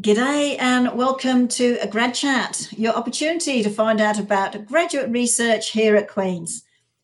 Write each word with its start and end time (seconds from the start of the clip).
G'day 0.00 0.56
and 0.58 0.96
welcome 0.96 1.46
to 1.48 1.76
a 1.82 1.86
grad 1.86 2.14
chat, 2.14 2.72
your 2.72 2.94
opportunity 2.94 3.62
to 3.62 3.68
find 3.68 4.00
out 4.00 4.18
about 4.18 4.64
graduate 4.64 5.10
research 5.10 5.72
here 5.72 5.94
at 5.94 6.08
Queen's. 6.08 6.62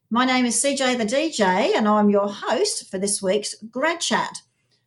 My 0.09 0.25
name 0.25 0.46
is 0.46 0.57
CJ 0.57 0.96
the 0.96 1.04
DJ 1.04 1.75
and 1.77 1.86
I'm 1.86 2.09
your 2.09 2.27
host 2.27 2.90
for 2.90 2.96
this 2.96 3.21
week's 3.21 3.54
grad 3.71 4.00
chat. 4.00 4.40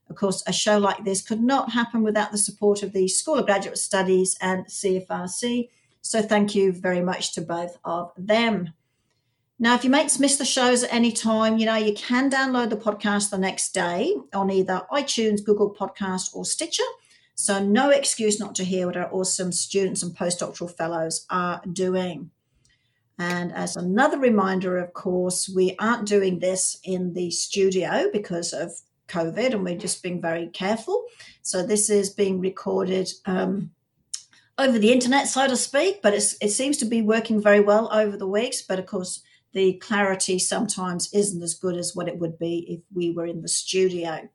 Of 0.09 0.16
course, 0.16 0.41
a 0.48 0.53
show 0.53 0.80
like 0.80 1.05
this 1.05 1.21
could 1.21 1.43
not 1.43 1.71
happen 1.73 2.02
without 2.02 2.31
the 2.31 2.39
support 2.39 2.81
of 2.81 2.93
the 2.93 3.07
School 3.07 3.38
of 3.38 3.45
Graduate 3.45 3.77
Studies 3.77 4.35
and 4.41 4.66
CFRC. 4.66 5.70
So 6.02 6.23
thank 6.23 6.55
you 6.55 6.71
very 6.71 7.02
much 7.02 7.34
to 7.34 7.41
both 7.41 7.77
of 7.85 8.12
them. 8.17 8.73
Now, 9.59 9.76
if 9.76 9.84
you 9.84 9.91
mates 9.91 10.20
miss 10.20 10.38
the 10.38 10.45
shows 10.45 10.84
at 10.84 10.91
any 10.91 11.12
time, 11.12 11.59
you 11.59 11.67
know, 11.67 11.76
you 11.76 11.94
can 11.94 12.31
download 12.31 12.71
the 12.71 12.77
podcast 12.77 13.30
the 13.30 13.38
next 13.38 13.71
day 13.71 14.16
on 14.34 14.49
either 14.49 14.88
iTunes, 14.91 15.44
Google 15.44 15.76
Podcast, 15.76 16.34
or 16.34 16.44
Stitcher. 16.44 16.81
So, 17.41 17.63
no 17.63 17.89
excuse 17.89 18.38
not 18.38 18.53
to 18.55 18.66
hear 18.66 18.85
what 18.85 18.98
our 18.98 19.09
awesome 19.13 19.53
students 19.53 20.03
and 20.03 20.13
postdoctoral 20.13 20.75
fellows 20.75 21.25
are 21.30 21.61
doing. 21.71 22.31
And 23.17 23.53
as 23.53 23.77
another 23.77 24.20
reminder, 24.20 24.77
of 24.77 24.93
course, 24.93 25.47
we 25.47 25.73
aren't 25.80 26.05
doing 26.05 26.39
this 26.39 26.77
in 26.83 27.13
the 27.13 27.31
studio 27.31 28.09
because 28.11 28.52
of 28.52 28.73
COVID 29.07 29.53
and 29.53 29.63
we're 29.63 29.77
just 29.77 30.03
being 30.03 30.21
very 30.21 30.47
careful. 30.47 31.05
So, 31.41 31.66
this 31.66 31.89
is 31.89 32.09
being 32.09 32.41
recorded 32.41 33.09
um, 33.25 33.71
over 34.58 34.77
the 34.77 34.91
internet, 34.91 35.30
so 35.30 35.47
to 35.47 35.55
speak, 35.55 36.02
but 36.02 36.13
it 36.13 36.52
seems 36.52 36.75
to 36.80 36.85
be 36.85 37.02
working 37.02 37.41
very 37.41 37.61
well 37.61 37.88
over 37.94 38.17
the 38.17 38.27
weeks. 38.27 38.61
But 38.61 38.80
of 38.80 38.85
course, 38.85 39.23
the 39.53 39.75
clarity 39.75 40.39
sometimes 40.39 41.14
isn't 41.14 41.42
as 41.42 41.53
good 41.53 41.77
as 41.77 41.95
what 41.95 42.09
it 42.09 42.19
would 42.19 42.38
be 42.38 42.66
if 42.67 42.81
we 42.94 43.11
were 43.11 43.25
in 43.25 43.42
the 43.42 43.47
studio. 43.47 44.27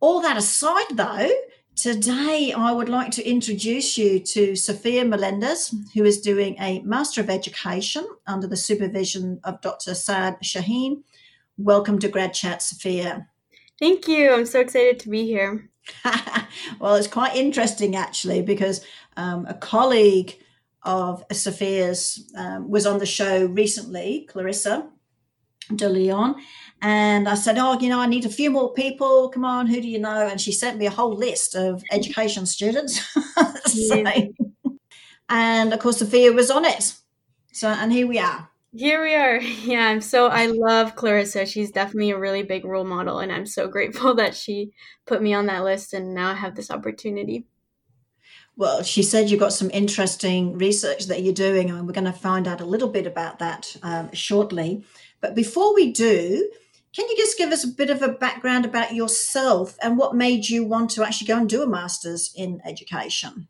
All 0.00 0.22
that 0.22 0.38
aside, 0.38 0.96
though, 0.96 1.30
Today, 1.76 2.52
I 2.56 2.70
would 2.70 2.88
like 2.88 3.10
to 3.12 3.28
introduce 3.28 3.98
you 3.98 4.20
to 4.20 4.54
Sophia 4.54 5.04
Melendez, 5.04 5.74
who 5.92 6.04
is 6.04 6.20
doing 6.20 6.54
a 6.60 6.80
Master 6.82 7.20
of 7.20 7.28
Education 7.28 8.06
under 8.28 8.46
the 8.46 8.56
supervision 8.56 9.40
of 9.42 9.60
Dr. 9.60 9.94
Saad 9.96 10.36
Shaheen. 10.40 11.02
Welcome 11.58 11.98
to 11.98 12.08
Grad 12.08 12.32
Chat, 12.32 12.62
Sophia. 12.62 13.26
Thank 13.80 14.06
you. 14.06 14.32
I'm 14.32 14.46
so 14.46 14.60
excited 14.60 15.00
to 15.00 15.08
be 15.08 15.26
here. 15.26 15.68
well, 16.78 16.94
it's 16.94 17.08
quite 17.08 17.34
interesting 17.34 17.96
actually 17.96 18.40
because 18.40 18.80
um, 19.16 19.44
a 19.46 19.54
colleague 19.54 20.38
of 20.84 21.24
Sophia's 21.32 22.30
um, 22.36 22.70
was 22.70 22.86
on 22.86 22.98
the 22.98 23.06
show 23.06 23.46
recently, 23.46 24.28
Clarissa 24.30 24.88
de 25.74 25.88
Leon, 25.88 26.36
and 26.84 27.30
I 27.30 27.34
said, 27.34 27.56
Oh, 27.56 27.80
you 27.80 27.88
know, 27.88 27.98
I 27.98 28.04
need 28.04 28.26
a 28.26 28.28
few 28.28 28.50
more 28.50 28.74
people. 28.74 29.30
Come 29.30 29.42
on, 29.42 29.66
who 29.66 29.80
do 29.80 29.88
you 29.88 29.98
know? 29.98 30.28
And 30.28 30.38
she 30.38 30.52
sent 30.52 30.76
me 30.76 30.84
a 30.84 30.90
whole 30.90 31.16
list 31.16 31.54
of 31.54 31.82
education 31.90 32.44
students. 32.44 33.00
so, 33.64 34.04
and 35.30 35.72
of 35.72 35.78
course, 35.80 36.00
Sophia 36.00 36.30
was 36.30 36.50
on 36.50 36.66
it. 36.66 36.94
So, 37.52 37.68
and 37.68 37.90
here 37.90 38.06
we 38.06 38.18
are. 38.18 38.50
Here 38.74 39.02
we 39.02 39.14
are. 39.14 39.40
Yeah, 39.64 39.88
I'm 39.88 40.02
so 40.02 40.26
I 40.26 40.44
love 40.44 40.94
Clarissa. 40.94 41.46
She's 41.46 41.70
definitely 41.70 42.10
a 42.10 42.18
really 42.18 42.42
big 42.42 42.66
role 42.66 42.84
model, 42.84 43.18
and 43.20 43.32
I'm 43.32 43.46
so 43.46 43.66
grateful 43.66 44.14
that 44.16 44.34
she 44.34 44.72
put 45.06 45.22
me 45.22 45.32
on 45.32 45.46
that 45.46 45.64
list, 45.64 45.94
and 45.94 46.12
now 46.12 46.32
I 46.32 46.34
have 46.34 46.54
this 46.54 46.70
opportunity. 46.70 47.46
Well, 48.56 48.82
she 48.82 49.02
said 49.02 49.30
you've 49.30 49.40
got 49.40 49.54
some 49.54 49.70
interesting 49.70 50.58
research 50.58 51.06
that 51.06 51.22
you're 51.22 51.32
doing, 51.32 51.70
and 51.70 51.86
we're 51.86 51.94
going 51.94 52.04
to 52.04 52.12
find 52.12 52.46
out 52.46 52.60
a 52.60 52.66
little 52.66 52.90
bit 52.90 53.06
about 53.06 53.38
that 53.38 53.74
um, 53.82 54.12
shortly. 54.12 54.84
But 55.22 55.34
before 55.34 55.74
we 55.74 55.90
do, 55.90 56.50
can 56.94 57.08
you 57.08 57.16
just 57.16 57.36
give 57.36 57.50
us 57.50 57.64
a 57.64 57.68
bit 57.68 57.90
of 57.90 58.02
a 58.02 58.08
background 58.08 58.64
about 58.64 58.94
yourself 58.94 59.76
and 59.82 59.98
what 59.98 60.14
made 60.14 60.48
you 60.48 60.64
want 60.64 60.90
to 60.90 61.04
actually 61.04 61.26
go 61.26 61.38
and 61.38 61.48
do 61.48 61.62
a 61.62 61.66
master's 61.66 62.32
in 62.36 62.60
education? 62.64 63.48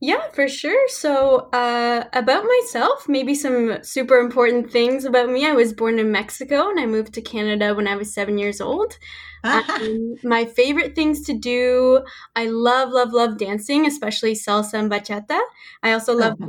Yeah, 0.00 0.30
for 0.32 0.48
sure. 0.48 0.88
So, 0.88 1.48
uh, 1.52 2.04
about 2.12 2.44
myself, 2.44 3.08
maybe 3.08 3.34
some 3.34 3.82
super 3.82 4.18
important 4.18 4.70
things 4.70 5.04
about 5.04 5.30
me. 5.30 5.46
I 5.46 5.52
was 5.52 5.72
born 5.72 5.98
in 5.98 6.12
Mexico 6.12 6.68
and 6.68 6.78
I 6.78 6.84
moved 6.84 7.14
to 7.14 7.22
Canada 7.22 7.74
when 7.74 7.88
I 7.88 7.96
was 7.96 8.12
seven 8.12 8.36
years 8.36 8.60
old. 8.60 8.98
Um, 9.44 10.16
my 10.22 10.44
favorite 10.44 10.94
things 10.94 11.22
to 11.26 11.34
do, 11.34 12.04
I 12.36 12.46
love, 12.46 12.90
love, 12.90 13.12
love 13.12 13.38
dancing, 13.38 13.86
especially 13.86 14.34
salsa 14.34 14.74
and 14.74 14.90
bachata. 14.90 15.40
I 15.82 15.92
also 15.92 16.12
oh, 16.12 16.16
love 16.16 16.36
oh, 16.40 16.48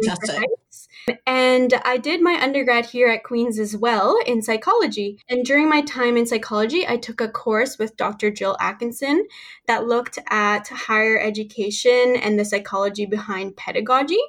and 1.26 1.74
I 1.84 1.98
did 1.98 2.22
my 2.22 2.40
undergrad 2.42 2.86
here 2.86 3.10
at 3.10 3.24
Queen's 3.24 3.60
as 3.60 3.76
well 3.76 4.18
in 4.26 4.42
psychology. 4.42 5.20
And 5.30 5.46
during 5.46 5.70
my 5.70 5.82
time 5.82 6.18
in 6.18 6.26
psychology, 6.26 6.88
I 6.88 6.98
took 6.98 7.22
a 7.22 7.30
course 7.30 7.78
with 7.78 7.98
Dr. 7.98 8.32
Jill 8.32 8.58
Atkinson 8.60 9.28
that 9.68 9.88
looked 9.88 10.20
at 10.30 10.68
higher 10.68 11.20
education 11.20 12.16
and 12.16 12.40
the 12.40 12.46
psychology 12.46 13.06
behind 13.06 13.56
pedagogy 13.56 14.22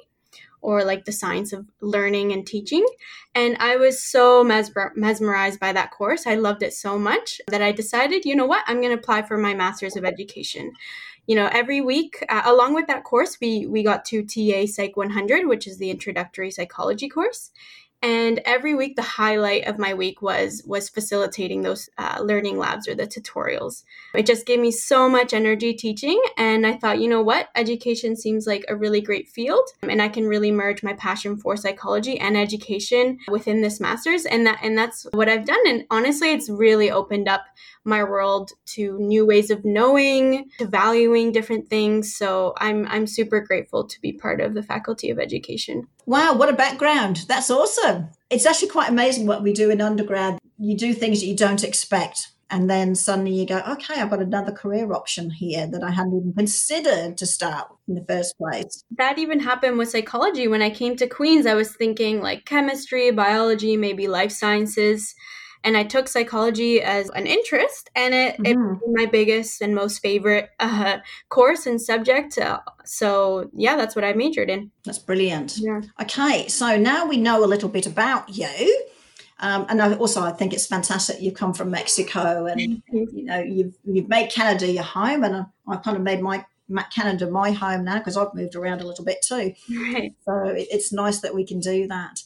or 0.61 0.83
like 0.83 1.05
the 1.05 1.11
science 1.11 1.53
of 1.53 1.67
learning 1.81 2.31
and 2.31 2.45
teaching. 2.45 2.85
And 3.35 3.55
I 3.59 3.77
was 3.77 4.03
so 4.03 4.43
mesmer- 4.43 4.93
mesmerized 4.95 5.59
by 5.59 5.71
that 5.73 5.91
course. 5.91 6.25
I 6.25 6.35
loved 6.35 6.63
it 6.63 6.73
so 6.73 6.97
much 6.97 7.39
that 7.47 7.61
I 7.61 7.71
decided, 7.71 8.25
you 8.25 8.35
know 8.35 8.45
what, 8.45 8.63
I'm 8.67 8.81
going 8.81 8.93
to 8.93 8.99
apply 8.99 9.21
for 9.21 9.37
my 9.37 9.53
master's 9.53 9.95
of 9.95 10.03
education 10.03 10.73
you 11.27 11.35
know 11.35 11.49
every 11.51 11.81
week 11.81 12.25
uh, 12.29 12.41
along 12.45 12.73
with 12.73 12.87
that 12.87 13.03
course 13.03 13.37
we 13.39 13.67
we 13.67 13.83
got 13.83 14.03
to 14.05 14.23
ta 14.23 14.65
psych 14.65 14.97
100 14.97 15.47
which 15.47 15.67
is 15.67 15.77
the 15.77 15.91
introductory 15.91 16.49
psychology 16.49 17.07
course 17.07 17.51
and 18.03 18.39
every 18.45 18.75
week 18.75 18.95
the 18.95 19.01
highlight 19.01 19.65
of 19.65 19.79
my 19.79 19.93
week 19.93 20.21
was 20.21 20.61
was 20.65 20.87
facilitating 20.87 21.61
those 21.61 21.89
uh, 21.97 22.19
learning 22.21 22.57
labs 22.57 22.87
or 22.87 22.93
the 22.93 23.07
tutorials. 23.07 23.83
It 24.13 24.25
just 24.25 24.45
gave 24.45 24.59
me 24.59 24.71
so 24.71 25.09
much 25.09 25.33
energy 25.33 25.73
teaching 25.73 26.21
and 26.37 26.65
i 26.67 26.73
thought 26.73 26.99
you 26.99 27.07
know 27.07 27.21
what? 27.21 27.49
Education 27.55 28.15
seems 28.15 28.45
like 28.45 28.65
a 28.67 28.75
really 28.75 29.01
great 29.01 29.27
field 29.27 29.67
and 29.81 30.01
i 30.01 30.09
can 30.09 30.25
really 30.25 30.51
merge 30.51 30.83
my 30.83 30.93
passion 30.93 31.37
for 31.37 31.57
psychology 31.57 32.19
and 32.19 32.37
education 32.37 33.17
within 33.29 33.61
this 33.61 33.79
masters 33.79 34.25
and 34.25 34.45
that 34.45 34.59
and 34.61 34.77
that's 34.77 35.07
what 35.13 35.29
i've 35.29 35.45
done. 35.45 35.57
And 35.67 35.85
honestly 35.89 36.31
it's 36.31 36.49
really 36.49 36.91
opened 36.91 37.27
up 37.27 37.45
my 37.83 38.03
world 38.03 38.51
to 38.65 38.99
new 38.99 39.25
ways 39.25 39.49
of 39.49 39.63
knowing 39.65 40.49
to 40.59 40.67
valuing 40.67 41.31
different 41.31 41.69
things. 41.69 42.15
So 42.15 42.53
i'm 42.57 42.85
i'm 42.87 43.07
super 43.07 43.41
grateful 43.41 43.85
to 43.87 44.01
be 44.01 44.13
part 44.13 44.39
of 44.39 44.53
the 44.53 44.63
faculty 44.63 45.09
of 45.09 45.19
education 45.19 45.87
Wow, 46.07 46.35
what 46.35 46.47
a 46.47 46.53
background. 46.53 47.25
That's 47.27 47.51
awesome. 47.51 48.07
It's 48.29 48.45
actually 48.45 48.69
quite 48.69 48.89
amazing 48.89 49.27
what 49.27 49.43
we 49.43 49.51
do 49.51 49.69
in 49.69 49.81
undergrad. 49.81 50.39
You 50.57 50.77
do 50.77 50.93
things 50.93 51.19
that 51.19 51.27
you 51.27 51.35
don't 51.35 51.65
expect. 51.65 52.29
And 52.49 52.69
then 52.69 52.95
suddenly 52.95 53.33
you 53.33 53.45
go, 53.45 53.61
okay, 53.67 53.95
I've 53.99 54.09
got 54.09 54.21
another 54.21 54.53
career 54.53 54.93
option 54.93 55.29
here 55.29 55.67
that 55.67 55.83
I 55.83 55.91
hadn't 55.91 56.15
even 56.15 56.33
considered 56.33 57.17
to 57.17 57.25
start 57.25 57.67
in 57.89 57.95
the 57.95 58.05
first 58.05 58.37
place. 58.37 58.85
That 58.97 59.19
even 59.19 59.41
happened 59.41 59.77
with 59.77 59.89
psychology. 59.89 60.47
When 60.47 60.61
I 60.61 60.69
came 60.69 60.95
to 60.95 61.07
Queen's, 61.07 61.45
I 61.45 61.55
was 61.55 61.75
thinking 61.75 62.21
like 62.21 62.45
chemistry, 62.45 63.11
biology, 63.11 63.75
maybe 63.75 64.07
life 64.07 64.31
sciences 64.31 65.13
and 65.63 65.77
I 65.77 65.83
took 65.83 66.07
psychology 66.07 66.81
as 66.81 67.09
an 67.11 67.27
interest, 67.27 67.89
and 67.95 68.13
it, 68.13 68.37
mm-hmm. 68.37 68.73
it 68.73 68.79
my 68.87 69.05
biggest 69.05 69.61
and 69.61 69.75
most 69.75 69.99
favorite 69.99 70.49
uh, 70.59 70.97
course 71.29 71.65
and 71.65 71.81
subject. 71.81 72.37
Uh, 72.37 72.59
so 72.85 73.49
yeah, 73.53 73.75
that's 73.75 73.95
what 73.95 74.05
I 74.05 74.13
majored 74.13 74.49
in. 74.49 74.71
That's 74.85 74.99
brilliant. 74.99 75.57
Yeah. 75.57 75.81
Okay, 76.01 76.47
so 76.47 76.77
now 76.77 77.05
we 77.05 77.17
know 77.17 77.43
a 77.43 77.47
little 77.47 77.69
bit 77.69 77.85
about 77.85 78.29
you. 78.29 78.85
Um, 79.39 79.67
and 79.69 79.81
I 79.81 79.93
also, 79.93 80.21
I 80.23 80.31
think 80.31 80.53
it's 80.53 80.65
fantastic 80.65 81.21
you've 81.21 81.35
come 81.35 81.53
from 81.53 81.69
Mexico, 81.69 82.45
and 82.47 82.81
you 82.91 83.23
know 83.23 83.39
you've 83.39 83.75
you've 83.83 84.09
made 84.09 84.31
Canada 84.31 84.71
your 84.71 84.83
home, 84.83 85.23
and 85.23 85.35
I, 85.35 85.45
I 85.67 85.75
kind 85.77 85.95
of 85.95 86.03
made 86.03 86.21
my 86.21 86.43
Canada 86.93 87.29
my 87.29 87.51
home 87.51 87.83
now 87.83 87.99
because 87.99 88.17
I've 88.17 88.33
moved 88.33 88.55
around 88.55 88.81
a 88.81 88.87
little 88.87 89.05
bit 89.05 89.21
too. 89.21 89.53
Right. 89.69 90.13
So 90.25 90.53
it's 90.55 90.91
nice 90.91 91.19
that 91.21 91.33
we 91.33 91.45
can 91.45 91.59
do 91.59 91.87
that. 91.87 92.23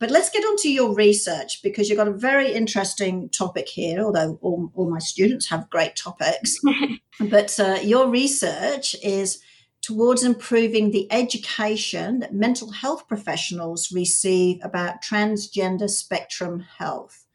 But 0.00 0.10
let's 0.10 0.30
get 0.30 0.42
on 0.42 0.56
to 0.56 0.72
your 0.72 0.94
research 0.94 1.62
because 1.62 1.88
you've 1.88 1.98
got 1.98 2.08
a 2.08 2.12
very 2.12 2.52
interesting 2.52 3.28
topic 3.28 3.68
here, 3.68 4.00
although 4.00 4.38
all, 4.40 4.72
all 4.74 4.90
my 4.90 4.98
students 4.98 5.50
have 5.50 5.68
great 5.68 5.94
topics. 5.94 6.58
but 7.20 7.60
uh, 7.60 7.78
your 7.82 8.08
research 8.08 8.96
is 9.04 9.42
towards 9.82 10.24
improving 10.24 10.90
the 10.90 11.06
education 11.12 12.20
that 12.20 12.32
mental 12.32 12.70
health 12.70 13.06
professionals 13.08 13.92
receive 13.92 14.58
about 14.62 15.02
transgender 15.02 15.88
spectrum 15.88 16.64
health. 16.78 17.26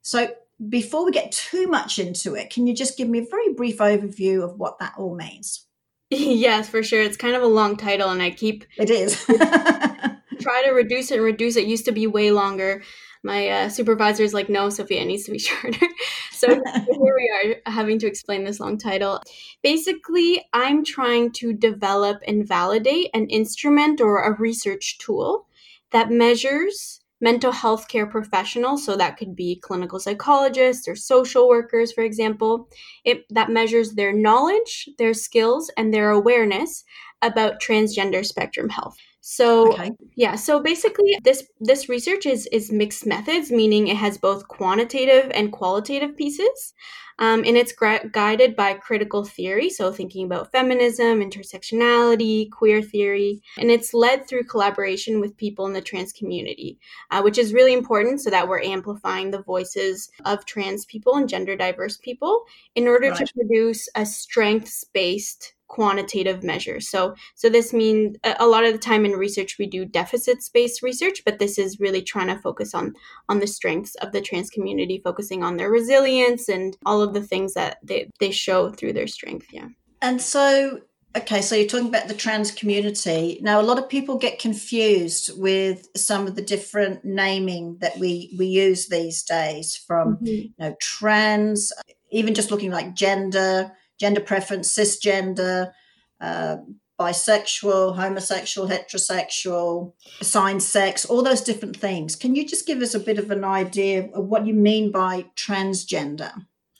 So, 0.00 0.28
before 0.70 1.04
we 1.04 1.12
get 1.12 1.32
too 1.32 1.66
much 1.66 1.98
into 1.98 2.34
it, 2.34 2.48
can 2.48 2.66
you 2.66 2.74
just 2.74 2.96
give 2.96 3.10
me 3.10 3.18
a 3.18 3.26
very 3.26 3.52
brief 3.52 3.76
overview 3.76 4.42
of 4.42 4.58
what 4.58 4.78
that 4.78 4.94
all 4.96 5.14
means? 5.14 5.66
Yes, 6.08 6.68
for 6.68 6.84
sure. 6.84 7.02
It's 7.02 7.16
kind 7.16 7.34
of 7.34 7.42
a 7.42 7.46
long 7.46 7.76
title, 7.76 8.10
and 8.10 8.22
I 8.22 8.30
keep 8.30 8.64
it 8.78 8.90
is. 8.90 9.26
try 10.46 10.62
to 10.64 10.70
reduce 10.72 11.10
it 11.10 11.16
and 11.16 11.24
reduce 11.24 11.56
it. 11.56 11.64
it 11.64 11.68
used 11.68 11.84
to 11.86 11.92
be 11.92 12.06
way 12.06 12.30
longer. 12.30 12.82
My 13.22 13.48
uh, 13.48 13.68
supervisor 13.68 14.22
is 14.22 14.32
like, 14.32 14.48
no, 14.48 14.70
Sophia, 14.70 15.02
it 15.02 15.06
needs 15.06 15.24
to 15.24 15.32
be 15.32 15.38
shorter. 15.50 15.86
so 16.30 16.48
here 16.74 17.16
we 17.16 17.58
are 17.66 17.72
having 17.72 17.98
to 17.98 18.06
explain 18.06 18.44
this 18.44 18.60
long 18.60 18.78
title. 18.78 19.20
Basically, 19.62 20.44
I'm 20.52 20.84
trying 20.84 21.32
to 21.32 21.52
develop 21.52 22.18
and 22.28 22.46
validate 22.46 23.10
an 23.14 23.26
instrument 23.26 24.00
or 24.00 24.22
a 24.22 24.38
research 24.38 24.98
tool 24.98 25.48
that 25.90 26.10
measures 26.10 27.00
mental 27.20 27.50
health 27.50 27.88
care 27.88 28.06
professionals 28.06 28.84
so 28.84 28.96
that 28.96 29.16
could 29.16 29.34
be 29.34 29.58
clinical 29.60 29.98
psychologists 29.98 30.86
or 30.86 30.94
social 30.94 31.48
workers 31.48 31.90
for 31.90 32.04
example 32.04 32.68
it 33.06 33.24
that 33.30 33.48
measures 33.48 33.92
their 33.92 34.12
knowledge 34.12 34.86
their 34.98 35.14
skills 35.14 35.70
and 35.78 35.94
their 35.94 36.10
awareness 36.10 36.84
about 37.22 37.58
transgender 37.58 38.22
spectrum 38.22 38.68
health 38.68 38.98
so 39.28 39.72
okay. 39.72 39.90
yeah, 40.14 40.36
so 40.36 40.60
basically 40.60 41.18
this 41.24 41.48
this 41.58 41.88
research 41.88 42.26
is 42.26 42.46
is 42.52 42.70
mixed 42.70 43.04
methods, 43.04 43.50
meaning 43.50 43.88
it 43.88 43.96
has 43.96 44.18
both 44.18 44.46
quantitative 44.46 45.32
and 45.34 45.50
qualitative 45.50 46.16
pieces. 46.16 46.74
Um, 47.18 47.42
and 47.44 47.56
it's 47.56 47.72
gu- 47.72 48.08
guided 48.12 48.54
by 48.54 48.74
critical 48.74 49.24
theory, 49.24 49.68
so 49.68 49.90
thinking 49.90 50.26
about 50.26 50.52
feminism, 50.52 51.20
intersectionality, 51.20 52.52
queer 52.52 52.82
theory, 52.82 53.42
and 53.58 53.68
it's 53.68 53.92
led 53.92 54.28
through 54.28 54.44
collaboration 54.44 55.18
with 55.18 55.36
people 55.36 55.66
in 55.66 55.72
the 55.72 55.80
trans 55.80 56.12
community, 56.12 56.78
uh, 57.10 57.22
which 57.22 57.38
is 57.38 57.54
really 57.54 57.72
important 57.72 58.20
so 58.20 58.30
that 58.30 58.46
we're 58.46 58.62
amplifying 58.62 59.32
the 59.32 59.42
voices 59.42 60.08
of 60.24 60.44
trans 60.46 60.84
people 60.84 61.16
and 61.16 61.28
gender 61.28 61.56
diverse 61.56 61.96
people 61.96 62.44
in 62.76 62.86
order 62.86 63.08
right. 63.08 63.26
to 63.26 63.32
produce 63.34 63.88
a 63.96 64.06
strengths 64.06 64.84
based 64.84 65.55
quantitative 65.68 66.42
measures. 66.42 66.88
So 66.88 67.14
so 67.34 67.48
this 67.48 67.72
means 67.72 68.16
a 68.24 68.46
lot 68.46 68.64
of 68.64 68.72
the 68.72 68.78
time 68.78 69.04
in 69.04 69.12
research 69.12 69.56
we 69.58 69.66
do 69.66 69.84
deficits 69.84 70.48
based 70.48 70.82
research, 70.82 71.22
but 71.24 71.38
this 71.38 71.58
is 71.58 71.80
really 71.80 72.02
trying 72.02 72.28
to 72.28 72.38
focus 72.40 72.74
on 72.74 72.94
on 73.28 73.40
the 73.40 73.46
strengths 73.46 73.94
of 73.96 74.12
the 74.12 74.20
trans 74.20 74.50
community, 74.50 75.00
focusing 75.02 75.42
on 75.42 75.56
their 75.56 75.70
resilience 75.70 76.48
and 76.48 76.76
all 76.86 77.02
of 77.02 77.14
the 77.14 77.22
things 77.22 77.54
that 77.54 77.78
they, 77.82 78.10
they 78.20 78.30
show 78.30 78.70
through 78.70 78.92
their 78.92 79.06
strength. 79.06 79.46
Yeah. 79.52 79.68
And 80.02 80.20
so 80.20 80.80
okay, 81.16 81.40
so 81.40 81.54
you're 81.54 81.66
talking 81.66 81.88
about 81.88 82.08
the 82.08 82.14
trans 82.14 82.50
community. 82.50 83.38
Now 83.42 83.60
a 83.60 83.62
lot 83.62 83.78
of 83.78 83.88
people 83.88 84.18
get 84.18 84.38
confused 84.38 85.30
with 85.40 85.88
some 85.96 86.26
of 86.26 86.36
the 86.36 86.42
different 86.42 87.04
naming 87.04 87.78
that 87.80 87.98
we 87.98 88.34
we 88.38 88.46
use 88.46 88.88
these 88.88 89.22
days 89.22 89.76
from 89.76 90.16
mm-hmm. 90.16 90.26
you 90.26 90.50
know 90.58 90.76
trans, 90.80 91.72
even 92.10 92.34
just 92.34 92.50
looking 92.50 92.70
like 92.70 92.94
gender 92.94 93.72
gender 93.98 94.20
preference, 94.20 94.74
cisgender, 94.74 95.72
uh, 96.20 96.56
bisexual, 96.98 97.96
homosexual, 97.96 98.68
heterosexual, 98.68 99.92
assigned 100.20 100.62
sex, 100.62 101.04
all 101.04 101.22
those 101.22 101.42
different 101.42 101.76
things. 101.76 102.16
Can 102.16 102.34
you 102.34 102.46
just 102.46 102.66
give 102.66 102.80
us 102.80 102.94
a 102.94 103.00
bit 103.00 103.18
of 103.18 103.30
an 103.30 103.44
idea 103.44 104.08
of 104.14 104.26
what 104.26 104.46
you 104.46 104.54
mean 104.54 104.90
by 104.90 105.26
transgender? 105.36 106.32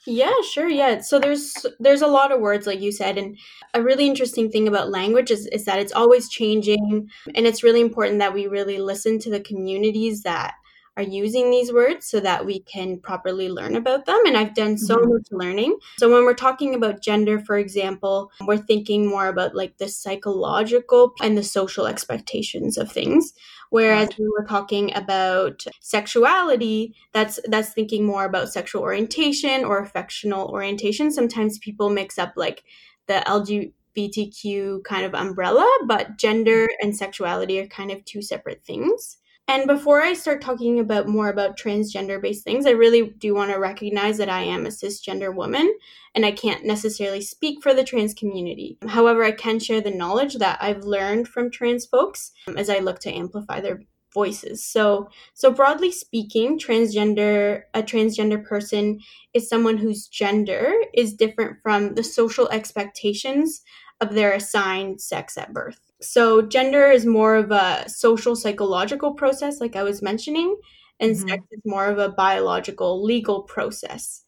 Yeah, 0.06 0.32
sure. 0.52 0.68
Yeah. 0.68 1.00
So 1.00 1.18
there's 1.18 1.52
there's 1.80 2.00
a 2.00 2.06
lot 2.06 2.30
of 2.30 2.40
words 2.40 2.64
like 2.66 2.80
you 2.80 2.92
said 2.92 3.18
and 3.18 3.36
a 3.74 3.82
really 3.82 4.06
interesting 4.06 4.50
thing 4.50 4.68
about 4.68 4.90
language 4.90 5.32
is, 5.32 5.46
is 5.48 5.64
that 5.64 5.80
it's 5.80 5.92
always 5.92 6.28
changing 6.28 7.10
and 7.34 7.46
it's 7.46 7.64
really 7.64 7.80
important 7.80 8.20
that 8.20 8.32
we 8.32 8.46
really 8.46 8.78
listen 8.78 9.18
to 9.18 9.30
the 9.30 9.40
communities 9.40 10.22
that 10.22 10.54
are 10.96 11.02
using 11.02 11.50
these 11.50 11.72
words 11.72 12.06
so 12.06 12.20
that 12.20 12.46
we 12.46 12.60
can 12.60 12.98
properly 12.98 13.48
learn 13.48 13.76
about 13.76 14.06
them. 14.06 14.18
And 14.26 14.36
I've 14.36 14.54
done 14.54 14.78
so 14.78 14.96
mm-hmm. 14.96 15.12
much 15.12 15.26
learning. 15.30 15.78
So 15.98 16.10
when 16.10 16.24
we're 16.24 16.34
talking 16.34 16.74
about 16.74 17.02
gender, 17.02 17.38
for 17.38 17.58
example, 17.58 18.30
we're 18.46 18.56
thinking 18.56 19.06
more 19.06 19.28
about 19.28 19.54
like 19.54 19.76
the 19.78 19.88
psychological 19.88 21.12
and 21.20 21.36
the 21.36 21.42
social 21.42 21.86
expectations 21.86 22.78
of 22.78 22.90
things. 22.90 23.34
Whereas 23.70 24.10
we 24.16 24.26
were 24.28 24.46
talking 24.46 24.94
about 24.94 25.64
sexuality, 25.80 26.94
that's 27.12 27.40
that's 27.46 27.72
thinking 27.72 28.06
more 28.06 28.24
about 28.24 28.52
sexual 28.52 28.82
orientation 28.82 29.64
or 29.64 29.80
affectional 29.80 30.48
orientation. 30.48 31.10
Sometimes 31.10 31.58
people 31.58 31.90
mix 31.90 32.16
up 32.16 32.34
like 32.36 32.62
the 33.06 33.22
LGBTQ 33.26 34.84
kind 34.84 35.04
of 35.04 35.14
umbrella, 35.14 35.68
but 35.86 36.16
gender 36.16 36.68
and 36.80 36.96
sexuality 36.96 37.58
are 37.58 37.66
kind 37.66 37.90
of 37.90 38.04
two 38.04 38.22
separate 38.22 38.64
things. 38.64 39.18
And 39.48 39.68
before 39.68 40.02
I 40.02 40.14
start 40.14 40.42
talking 40.42 40.80
about 40.80 41.06
more 41.06 41.28
about 41.28 41.56
transgender 41.56 42.20
based 42.20 42.42
things, 42.42 42.66
I 42.66 42.70
really 42.70 43.10
do 43.10 43.34
want 43.34 43.52
to 43.52 43.58
recognize 43.58 44.18
that 44.18 44.28
I 44.28 44.42
am 44.42 44.66
a 44.66 44.70
cisgender 44.70 45.32
woman 45.32 45.72
and 46.16 46.26
I 46.26 46.32
can't 46.32 46.64
necessarily 46.64 47.20
speak 47.20 47.62
for 47.62 47.72
the 47.72 47.84
trans 47.84 48.12
community. 48.12 48.76
However, 48.88 49.22
I 49.22 49.30
can 49.30 49.60
share 49.60 49.80
the 49.80 49.90
knowledge 49.92 50.34
that 50.36 50.58
I've 50.60 50.82
learned 50.82 51.28
from 51.28 51.50
trans 51.50 51.86
folks 51.86 52.32
um, 52.48 52.56
as 52.56 52.68
I 52.68 52.80
look 52.80 52.98
to 53.00 53.14
amplify 53.14 53.60
their 53.60 53.82
voices. 54.12 54.64
So, 54.64 55.10
so 55.34 55.52
broadly 55.52 55.92
speaking, 55.92 56.58
transgender 56.58 57.62
a 57.74 57.82
transgender 57.82 58.42
person 58.42 58.98
is 59.32 59.48
someone 59.48 59.76
whose 59.76 60.08
gender 60.08 60.72
is 60.92 61.14
different 61.14 61.58
from 61.62 61.94
the 61.94 62.02
social 62.02 62.48
expectations 62.48 63.62
of 64.00 64.14
their 64.14 64.32
assigned 64.32 65.00
sex 65.00 65.38
at 65.38 65.52
birth. 65.52 65.85
So, 66.00 66.42
gender 66.42 66.90
is 66.90 67.06
more 67.06 67.36
of 67.36 67.50
a 67.50 67.88
social 67.88 68.36
psychological 68.36 69.14
process, 69.14 69.60
like 69.60 69.76
I 69.76 69.82
was 69.82 70.02
mentioning, 70.02 70.56
and 71.00 71.12
mm-hmm. 71.12 71.28
sex 71.28 71.42
is 71.50 71.62
more 71.64 71.86
of 71.86 71.98
a 71.98 72.10
biological 72.10 73.02
legal 73.02 73.42
process. 73.42 74.22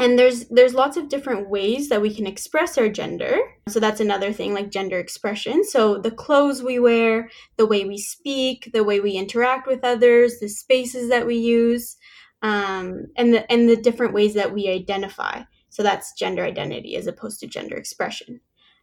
And 0.00 0.16
there's 0.16 0.46
there's 0.48 0.74
lots 0.74 0.96
of 0.96 1.08
different 1.08 1.50
ways 1.50 1.88
that 1.88 2.00
we 2.00 2.14
can 2.14 2.26
express 2.26 2.78
our 2.78 2.88
gender. 2.88 3.36
So 3.68 3.80
that's 3.80 4.00
another 4.00 4.32
thing 4.32 4.54
like 4.54 4.70
gender 4.70 4.98
expression. 4.98 5.64
So 5.64 5.98
the 5.98 6.12
clothes 6.12 6.62
we 6.62 6.78
wear, 6.78 7.30
the 7.56 7.66
way 7.66 7.84
we 7.84 7.98
speak, 7.98 8.70
the 8.72 8.84
way 8.84 9.00
we 9.00 9.12
interact 9.12 9.66
with 9.66 9.82
others, 9.82 10.38
the 10.38 10.48
spaces 10.48 11.08
that 11.08 11.26
we 11.26 11.36
use, 11.36 11.96
um, 12.42 13.06
and 13.16 13.34
the 13.34 13.50
and 13.50 13.68
the 13.68 13.76
different 13.76 14.14
ways 14.14 14.34
that 14.34 14.54
we 14.54 14.68
identify. 14.68 15.42
So 15.70 15.82
that's 15.82 16.12
gender 16.12 16.44
identity 16.44 16.94
as 16.94 17.08
opposed 17.08 17.40
to 17.40 17.48
gender 17.48 17.76
expression. 17.76 18.40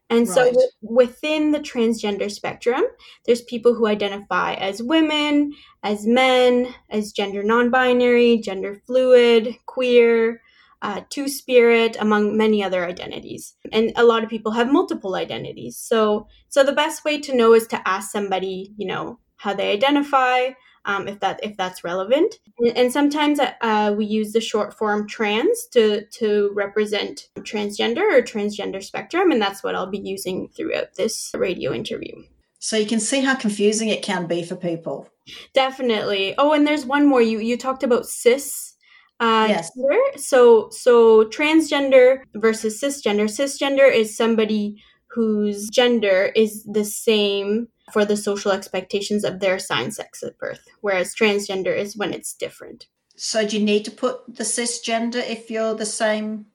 And 0.10 0.28
right. 0.28 0.54
so 0.54 0.62
within 0.82 1.52
the 1.52 1.60
transgender 1.60 2.30
spectrum, 2.30 2.84
there's 3.26 3.42
people 3.42 3.74
who 3.74 3.88
identify 3.88 4.54
as 4.54 4.82
women, 4.82 5.54
as 5.84 6.06
men, 6.06 6.74
as 6.90 7.12
gender 7.12 7.44
non 7.44 7.72
binary, 7.72 8.38
gender 8.38 8.82
fluid, 8.86 9.56
queer, 9.66 10.42
uh, 10.82 11.02
two 11.10 11.28
spirit, 11.28 11.98
among 12.00 12.38
many 12.38 12.64
other 12.64 12.86
identities. 12.86 13.56
And 13.72 13.92
a 13.96 14.04
lot 14.04 14.24
of 14.24 14.30
people 14.30 14.52
have 14.52 14.72
multiple 14.72 15.16
identities. 15.16 15.78
So, 15.78 16.28
so 16.50 16.64
the 16.64 16.72
best 16.72 17.04
way 17.04 17.20
to 17.22 17.36
know 17.36 17.54
is 17.54 17.66
to 17.68 17.88
ask 17.88 18.12
somebody, 18.12 18.74
you 18.78 18.86
know, 18.86 19.20
how 19.38 19.54
they 19.54 19.72
identify, 19.72 20.50
um, 20.86 21.08
if 21.08 21.20
that 21.20 21.40
if 21.44 21.58
that's 21.58 21.84
relevant. 21.84 22.36
And, 22.60 22.78
and 22.78 22.94
sometimes 22.94 23.40
uh, 23.40 23.94
we 23.98 24.06
use 24.06 24.32
the 24.34 24.42
short 24.42 24.74
form 24.74 25.08
trans 25.08 25.68
to 25.74 26.06
to 26.06 26.52
represent 26.54 27.30
transgender 27.40 28.18
or 28.18 28.22
transgender 28.22 28.84
spectrum, 28.84 29.32
and 29.32 29.42
that's 29.42 29.64
what 29.64 29.76
I'll 29.76 29.90
be 29.90 30.00
using 30.00 30.48
throughout 30.50 30.96
this 30.96 31.32
radio 31.36 31.74
interview. 31.74 32.24
So 32.60 32.78
you 32.78 32.86
can 32.86 33.00
see 33.00 33.22
how 33.22 33.36
confusing 33.36 33.90
it 33.90 34.02
can 34.02 34.26
be 34.26 34.44
for 34.44 34.56
people. 34.56 35.10
Definitely. 35.54 36.36
Oh, 36.38 36.54
and 36.54 36.66
there's 36.66 36.86
one 36.86 37.06
more. 37.06 37.22
You 37.22 37.40
you 37.40 37.58
talked 37.58 37.84
about 37.84 38.06
cis. 38.06 38.74
Uh, 39.20 39.46
yes. 39.50 39.72
Gender. 39.76 40.00
So 40.18 40.70
so 40.72 41.26
transgender 41.26 42.22
versus 42.36 42.82
cisgender. 42.82 43.26
Cisgender 43.26 43.92
is 43.92 44.16
somebody 44.16 44.82
whose 45.08 45.70
gender 45.70 46.32
is 46.36 46.64
the 46.66 46.84
same 46.84 47.68
for 47.92 48.06
the 48.06 48.18
social 48.18 48.52
expectations 48.52 49.24
of 49.24 49.40
their 49.40 49.56
assigned 49.56 49.94
sex 49.94 50.24
at 50.24 50.38
birth, 50.38 50.68
whereas 50.82 51.14
transgender 51.16 51.76
is 51.76 51.96
when 51.96 52.14
it's 52.14 52.34
different. 52.34 52.88
So, 53.16 53.48
do 53.48 53.58
you 53.58 53.64
need 53.64 53.86
to 53.86 53.92
put 53.92 54.36
the 54.36 54.44
cisgender 54.44 55.16
if 55.16 55.50
you're 55.50 55.76
the 55.76 55.86
same? 55.86 56.48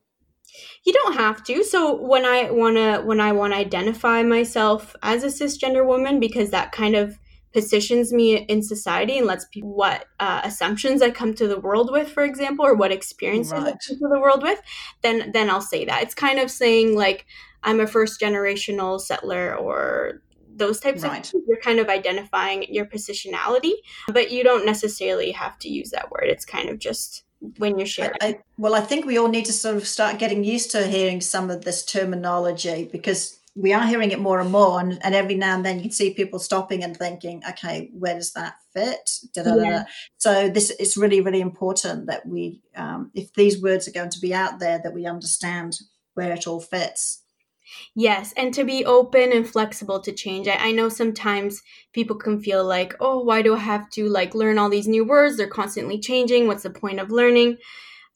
You 0.84 0.92
don't 0.92 1.14
have 1.14 1.44
to. 1.44 1.62
So 1.62 1.94
when 1.94 2.24
I 2.24 2.50
wanna 2.50 3.02
when 3.02 3.20
I 3.20 3.32
want 3.32 3.52
to 3.52 3.58
identify 3.58 4.22
myself 4.22 4.96
as 5.02 5.22
a 5.22 5.28
cisgender 5.28 5.86
woman, 5.86 6.18
because 6.20 6.50
that 6.50 6.72
kind 6.72 6.96
of 6.96 7.18
positions 7.52 8.12
me 8.12 8.36
in 8.36 8.62
society 8.62 9.18
and 9.18 9.26
lets 9.26 9.44
people 9.46 9.74
what 9.74 10.06
uh, 10.20 10.40
assumptions 10.44 11.02
I 11.02 11.10
come 11.10 11.34
to 11.34 11.48
the 11.48 11.58
world 11.58 11.90
with, 11.90 12.10
for 12.10 12.22
example, 12.22 12.64
or 12.64 12.74
what 12.74 12.92
experiences 12.92 13.52
right. 13.52 13.62
I 13.62 13.70
come 13.70 13.98
to 13.98 14.08
the 14.08 14.20
world 14.20 14.42
with, 14.42 14.60
then 15.02 15.30
then 15.32 15.50
I'll 15.50 15.60
say 15.60 15.84
that. 15.84 16.02
It's 16.02 16.14
kind 16.14 16.38
of 16.38 16.50
saying 16.50 16.96
like 16.96 17.26
I'm 17.62 17.80
a 17.80 17.86
first 17.86 18.20
generational 18.20 19.00
settler 19.00 19.54
or 19.54 20.22
those 20.60 20.78
types 20.78 21.02
right. 21.02 21.18
of 21.18 21.26
things. 21.26 21.44
You're 21.48 21.60
kind 21.60 21.80
of 21.80 21.88
identifying 21.88 22.72
your 22.72 22.86
positionality, 22.86 23.72
but 24.12 24.30
you 24.30 24.44
don't 24.44 24.64
necessarily 24.64 25.32
have 25.32 25.58
to 25.58 25.68
use 25.68 25.90
that 25.90 26.12
word. 26.12 26.28
It's 26.28 26.44
kind 26.44 26.68
of 26.68 26.78
just 26.78 27.24
when 27.58 27.78
you're 27.78 27.86
sharing. 27.86 28.16
I, 28.20 28.38
well, 28.58 28.74
I 28.74 28.80
think 28.80 29.04
we 29.04 29.18
all 29.18 29.28
need 29.28 29.46
to 29.46 29.52
sort 29.52 29.76
of 29.76 29.88
start 29.88 30.18
getting 30.18 30.44
used 30.44 30.70
to 30.72 30.86
hearing 30.86 31.20
some 31.20 31.50
of 31.50 31.64
this 31.64 31.84
terminology 31.84 32.88
because 32.92 33.40
we 33.56 33.72
are 33.72 33.86
hearing 33.86 34.10
it 34.10 34.20
more 34.20 34.40
and 34.40 34.50
more. 34.50 34.78
And, 34.78 35.04
and 35.04 35.14
every 35.14 35.34
now 35.34 35.54
and 35.56 35.64
then 35.64 35.76
you 35.76 35.82
can 35.82 35.90
see 35.90 36.14
people 36.14 36.38
stopping 36.38 36.84
and 36.84 36.96
thinking, 36.96 37.42
okay, 37.48 37.90
where 37.92 38.14
does 38.14 38.32
that 38.34 38.54
fit? 38.72 39.10
Yeah. 39.34 39.84
So 40.18 40.48
this 40.48 40.70
is 40.70 40.96
really, 40.96 41.20
really 41.20 41.40
important 41.40 42.06
that 42.06 42.26
we, 42.26 42.62
um, 42.76 43.10
if 43.14 43.32
these 43.34 43.60
words 43.60 43.88
are 43.88 43.92
going 43.92 44.10
to 44.10 44.20
be 44.20 44.32
out 44.34 44.60
there, 44.60 44.78
that 44.82 44.94
we 44.94 45.06
understand 45.06 45.80
where 46.14 46.32
it 46.32 46.46
all 46.46 46.60
fits. 46.60 47.22
Yes, 47.94 48.32
and 48.36 48.52
to 48.54 48.64
be 48.64 48.84
open 48.84 49.32
and 49.32 49.48
flexible 49.48 50.00
to 50.00 50.12
change. 50.12 50.48
I, 50.48 50.56
I 50.56 50.72
know 50.72 50.88
sometimes 50.88 51.62
people 51.92 52.16
can 52.16 52.40
feel 52.40 52.64
like, 52.64 52.94
oh, 53.00 53.22
why 53.22 53.42
do 53.42 53.54
I 53.54 53.58
have 53.58 53.90
to 53.90 54.08
like 54.08 54.34
learn 54.34 54.58
all 54.58 54.68
these 54.68 54.88
new 54.88 55.04
words? 55.04 55.36
They're 55.36 55.46
constantly 55.46 55.98
changing. 55.98 56.46
What's 56.46 56.62
the 56.62 56.70
point 56.70 57.00
of 57.00 57.10
learning? 57.10 57.58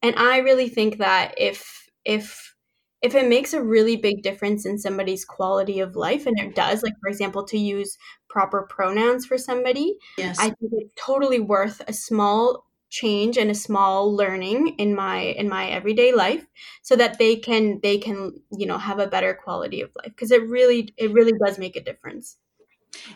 And 0.02 0.14
I 0.16 0.38
really 0.38 0.68
think 0.68 0.98
that 0.98 1.34
if 1.38 1.88
if 2.04 2.54
if 3.02 3.14
it 3.14 3.28
makes 3.28 3.52
a 3.52 3.62
really 3.62 3.96
big 3.96 4.22
difference 4.22 4.64
in 4.64 4.78
somebody's 4.78 5.26
quality 5.26 5.80
of 5.80 5.94
life, 5.94 6.26
and 6.26 6.38
it 6.38 6.54
does, 6.54 6.82
like 6.82 6.94
for 7.02 7.08
example, 7.08 7.44
to 7.44 7.58
use 7.58 7.98
proper 8.30 8.66
pronouns 8.70 9.26
for 9.26 9.36
somebody, 9.36 9.98
yes. 10.16 10.38
I 10.38 10.44
think 10.44 10.72
it's 10.72 10.94
totally 10.96 11.40
worth 11.40 11.82
a 11.86 11.92
small 11.92 12.64
change 12.94 13.36
and 13.36 13.50
a 13.50 13.54
small 13.54 14.14
learning 14.14 14.68
in 14.78 14.94
my 14.94 15.18
in 15.40 15.48
my 15.48 15.66
everyday 15.68 16.12
life 16.12 16.46
so 16.82 16.94
that 16.94 17.18
they 17.18 17.34
can 17.34 17.80
they 17.82 17.98
can 17.98 18.32
you 18.56 18.66
know 18.66 18.78
have 18.78 19.00
a 19.00 19.08
better 19.08 19.34
quality 19.34 19.80
of 19.80 19.90
life 19.96 20.12
because 20.14 20.30
it 20.30 20.48
really 20.48 20.94
it 20.96 21.12
really 21.12 21.32
does 21.44 21.58
make 21.58 21.74
a 21.74 21.82
difference 21.82 22.36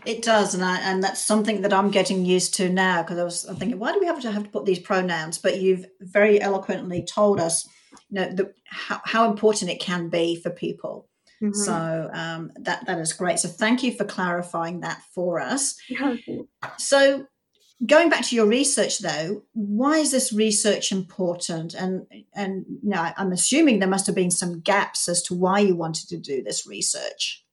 it 0.05 0.23
does, 0.23 0.55
and 0.55 0.65
I, 0.65 0.81
and 0.81 1.03
that's 1.03 1.25
something 1.25 1.63
that 1.63 1.73
I'm 1.73 1.93
getting 1.93 2.25
used 2.25 2.55
to 2.55 2.69
now 2.69 3.03
because 3.03 3.19
I 3.19 3.25
was 3.25 3.45
I'm 3.45 3.57
thinking, 3.57 3.79
why 3.79 3.93
do 3.93 4.01
we 4.01 4.07
have 4.07 4.21
to 4.23 4.33
have 4.33 4.43
to 4.45 4.51
put 4.51 4.67
these 4.67 4.81
pronouns? 4.81 5.39
But 5.39 5.61
you've 5.61 5.87
very 6.01 6.41
eloquently 6.41 7.05
told 7.05 7.39
us, 7.39 7.65
you 8.11 8.21
know, 8.21 8.29
the, 8.29 8.53
how, 8.67 9.01
how 9.05 9.31
important 9.31 9.71
it 9.71 9.81
can 9.81 10.09
be 10.09 10.35
for 10.35 10.51
people. 10.51 11.09
Mm-hmm. 11.43 11.55
So 11.55 12.11
um, 12.13 12.51
that 12.57 12.87
that 12.87 12.99
is 12.99 13.13
great. 13.13 13.39
So 13.39 13.49
thank 13.49 13.83
you 13.83 13.93
for 13.93 14.05
clarifying 14.05 14.81
that 14.81 15.01
for 15.15 15.41
us. 15.41 15.77
so 16.79 17.27
going 17.87 18.09
back 18.09 18.25
to 18.25 18.37
your 18.37 18.47
research 18.47 18.99
though, 18.99 19.43
why 19.53 19.99
is 19.99 20.11
this 20.11 20.33
research 20.33 20.93
important? 20.93 21.75
And 21.75 22.07
and 22.35 22.65
you 22.83 22.91
know, 22.91 23.11
I'm 23.17 23.33
assuming 23.33 23.79
there 23.79 23.89
must 23.89 24.07
have 24.07 24.17
been 24.17 24.31
some 24.31 24.61
gaps 24.61 25.09
as 25.09 25.23
to 25.25 25.35
why 25.35 25.61
you 25.61 25.77
wanted 25.77 26.09
to 26.09 26.17
do 26.17 26.43
this 26.43 26.67
research. 26.67 27.45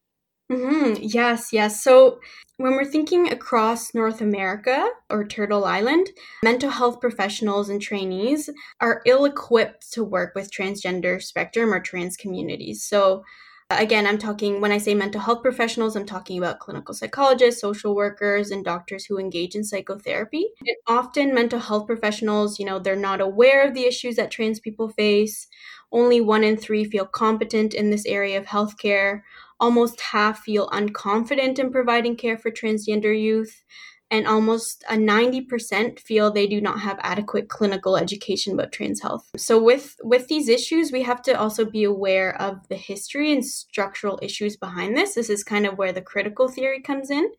Mm-hmm. 0.52 1.02
Yes, 1.02 1.52
yes. 1.52 1.84
So 1.84 2.20
when 2.58 2.74
we're 2.74 2.86
thinking 2.86 3.32
across 3.32 3.96
North 3.96 4.22
America 4.22 4.90
or 5.10 5.26
Turtle 5.26 5.66
Island, 5.66 6.08
mental 6.44 6.70
health 6.70 7.02
professionals 7.02 7.68
and 7.70 7.82
trainees 7.82 8.50
are 8.80 9.02
ill 9.06 9.26
equipped 9.26 9.92
to 9.94 10.04
work 10.04 10.36
with 10.36 10.52
transgender 10.52 11.22
spectrum 11.22 11.74
or 11.74 11.80
trans 11.80 12.16
communities. 12.16 12.84
So 12.84 13.24
Again, 13.72 14.06
I'm 14.06 14.20
talking, 14.20 14.62
when 14.62 14.72
I 14.72 14.78
say 14.78 14.94
mental 14.94 15.20
health 15.22 15.42
professionals, 15.42 15.96
I'm 15.96 16.06
talking 16.06 16.38
about 16.38 16.60
clinical 16.60 16.94
psychologists, 16.94 17.62
social 17.62 17.96
workers, 17.96 18.52
and 18.52 18.64
doctors 18.64 19.06
who 19.06 19.18
engage 19.18 19.56
in 19.56 19.64
psychotherapy. 19.64 20.46
And 20.68 20.76
often, 20.86 21.34
mental 21.34 21.60
health 21.60 21.88
professionals, 21.88 22.60
you 22.60 22.66
know, 22.66 22.78
they're 22.78 22.96
not 22.96 23.22
aware 23.22 23.68
of 23.68 23.74
the 23.74 23.86
issues 23.86 24.18
that 24.18 24.30
trans 24.30 24.60
people 24.60 24.90
face. 24.90 25.48
Only 25.92 26.22
one 26.22 26.44
in 26.44 26.58
three 26.58 26.86
feel 26.86 27.08
competent 27.08 27.74
in 27.74 27.90
this 27.90 28.06
area 28.06 28.38
of 28.38 28.46
healthcare. 28.46 29.22
Almost 29.60 30.00
half 30.00 30.44
feel 30.44 30.70
unconfident 30.70 31.58
in 31.58 31.72
providing 31.72 32.18
care 32.18 32.38
for 32.38 32.52
transgender 32.52 33.20
youth 33.20 33.64
and 34.12 34.28
almost 34.28 34.84
a 34.90 34.96
90% 34.96 36.00
feel 36.00 36.32
they 36.32 36.48
do 36.48 36.62
not 36.62 36.80
have 36.80 37.00
adequate 37.02 37.50
clinical 37.50 37.98
education 37.98 38.54
about 38.54 38.72
trans 38.72 39.02
health. 39.02 39.30
So 39.36 39.62
with 39.62 39.96
with 40.04 40.28
these 40.28 40.48
issues, 40.48 40.92
we 40.92 41.04
have 41.04 41.22
to 41.24 41.34
also 41.34 41.66
be 41.66 41.84
aware 41.84 42.40
of 42.40 42.68
the 42.70 42.76
history 42.76 43.32
and 43.32 43.44
structural 43.44 44.20
issues 44.22 44.58
behind 44.58 44.96
this. 44.96 45.16
This 45.16 45.30
is 45.30 45.44
kind 45.44 45.66
of 45.66 45.78
where 45.78 45.92
the 45.92 46.02
critical 46.02 46.48
theory 46.48 46.82
comes 46.82 47.10
in. 47.10 47.32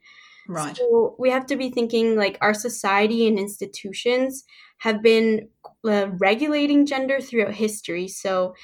Right. 0.48 0.76
So 0.76 1.16
we 1.18 1.30
have 1.30 1.46
to 1.46 1.56
be 1.56 1.70
thinking 1.70 2.16
like 2.16 2.38
our 2.40 2.54
society 2.54 3.26
and 3.26 3.38
institutions 3.38 4.44
have 4.78 5.02
been 5.02 5.48
uh, 5.84 6.08
regulating 6.18 6.86
gender 6.86 7.20
throughout 7.20 7.54
history. 7.54 8.08
So 8.08 8.54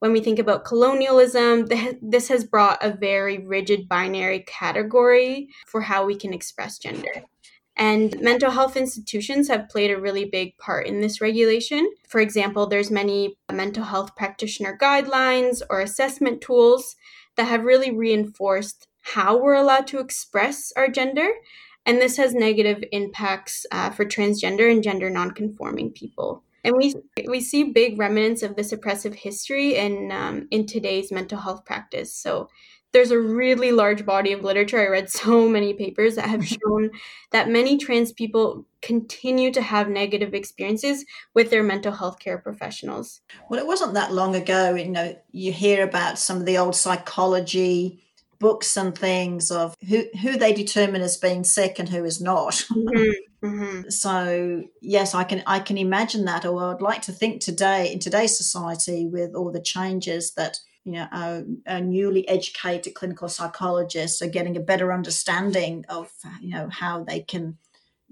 when 0.00 0.12
we 0.12 0.20
think 0.20 0.38
about 0.38 0.64
colonialism, 0.64 1.66
this 2.02 2.28
has 2.28 2.44
brought 2.44 2.82
a 2.82 2.90
very 2.90 3.38
rigid 3.38 3.88
binary 3.88 4.40
category 4.46 5.48
for 5.66 5.80
how 5.82 6.04
we 6.04 6.16
can 6.16 6.32
express 6.32 6.78
gender. 6.78 7.24
And 7.80 8.20
mental 8.20 8.50
health 8.50 8.76
institutions 8.76 9.48
have 9.48 9.70
played 9.70 9.90
a 9.90 9.98
really 9.98 10.26
big 10.26 10.58
part 10.58 10.86
in 10.86 11.00
this 11.00 11.22
regulation. 11.22 11.90
For 12.06 12.20
example, 12.20 12.66
there's 12.66 12.90
many 12.90 13.38
mental 13.50 13.84
health 13.84 14.14
practitioner 14.16 14.76
guidelines 14.78 15.62
or 15.70 15.80
assessment 15.80 16.42
tools 16.42 16.94
that 17.36 17.48
have 17.48 17.64
really 17.64 17.90
reinforced 17.90 18.86
how 19.00 19.38
we're 19.38 19.54
allowed 19.54 19.86
to 19.86 19.98
express 19.98 20.74
our 20.76 20.88
gender. 20.88 21.30
And 21.86 22.02
this 22.02 22.18
has 22.18 22.34
negative 22.34 22.84
impacts 22.92 23.64
uh, 23.72 23.88
for 23.88 24.04
transgender 24.04 24.70
and 24.70 24.82
gender 24.82 25.08
nonconforming 25.08 25.92
people. 25.92 26.44
And 26.62 26.76
we 26.76 26.94
we 27.26 27.40
see 27.40 27.64
big 27.64 27.98
remnants 27.98 28.42
of 28.42 28.56
this 28.56 28.72
oppressive 28.72 29.14
history 29.14 29.76
in 29.76 30.12
um, 30.12 30.48
in 30.50 30.66
today's 30.66 31.10
mental 31.10 31.38
health 31.38 31.64
practice. 31.64 32.14
So 32.14 32.50
there's 32.92 33.10
a 33.10 33.18
really 33.18 33.72
large 33.72 34.04
body 34.04 34.32
of 34.32 34.42
literature. 34.42 34.80
I 34.80 34.88
read 34.88 35.10
so 35.10 35.48
many 35.56 35.74
papers 35.74 36.16
that 36.16 36.28
have 36.28 36.46
shown 36.46 36.90
that 37.30 37.48
many 37.48 37.78
trans 37.78 38.12
people 38.12 38.66
continue 38.82 39.52
to 39.52 39.62
have 39.62 39.88
negative 39.88 40.34
experiences 40.34 41.04
with 41.34 41.50
their 41.50 41.62
mental 41.62 41.92
health 41.92 42.18
care 42.18 42.38
professionals. 42.38 43.20
Well, 43.48 43.60
it 43.60 43.66
wasn't 43.66 43.94
that 43.94 44.12
long 44.12 44.34
ago, 44.34 44.74
you 44.74 44.88
know, 44.88 45.16
you 45.30 45.52
hear 45.52 45.84
about 45.84 46.18
some 46.18 46.38
of 46.38 46.46
the 46.46 46.58
old 46.58 46.74
psychology 46.74 48.04
books 48.38 48.74
and 48.76 48.96
things 48.96 49.50
of 49.50 49.76
who 49.88 50.04
who 50.22 50.36
they 50.36 50.52
determine 50.52 51.02
as 51.02 51.18
being 51.18 51.44
sick 51.44 51.78
and 51.78 51.88
who 51.88 52.04
is 52.04 52.20
not. 52.20 52.64
Mm-hmm. 52.80 53.46
Mm-hmm. 53.46 53.88
So 53.88 54.64
yes, 54.82 55.14
I 55.14 55.24
can 55.24 55.42
I 55.46 55.60
can 55.60 55.78
imagine 55.78 56.26
that, 56.26 56.44
or 56.44 56.74
I'd 56.74 56.82
like 56.82 57.02
to 57.02 57.12
think 57.12 57.40
today 57.40 57.90
in 57.90 57.98
today's 57.98 58.36
society 58.36 59.06
with 59.06 59.34
all 59.34 59.50
the 59.50 59.62
changes 59.62 60.32
that 60.34 60.58
you 60.84 60.92
know, 60.92 61.06
our, 61.12 61.44
our, 61.66 61.80
newly 61.80 62.26
educated 62.28 62.94
clinical 62.94 63.28
psychologists 63.28 64.22
are 64.22 64.28
getting 64.28 64.56
a 64.56 64.60
better 64.60 64.92
understanding 64.92 65.84
of, 65.88 66.10
you 66.40 66.50
know, 66.50 66.68
how 66.70 67.04
they 67.04 67.20
can 67.20 67.58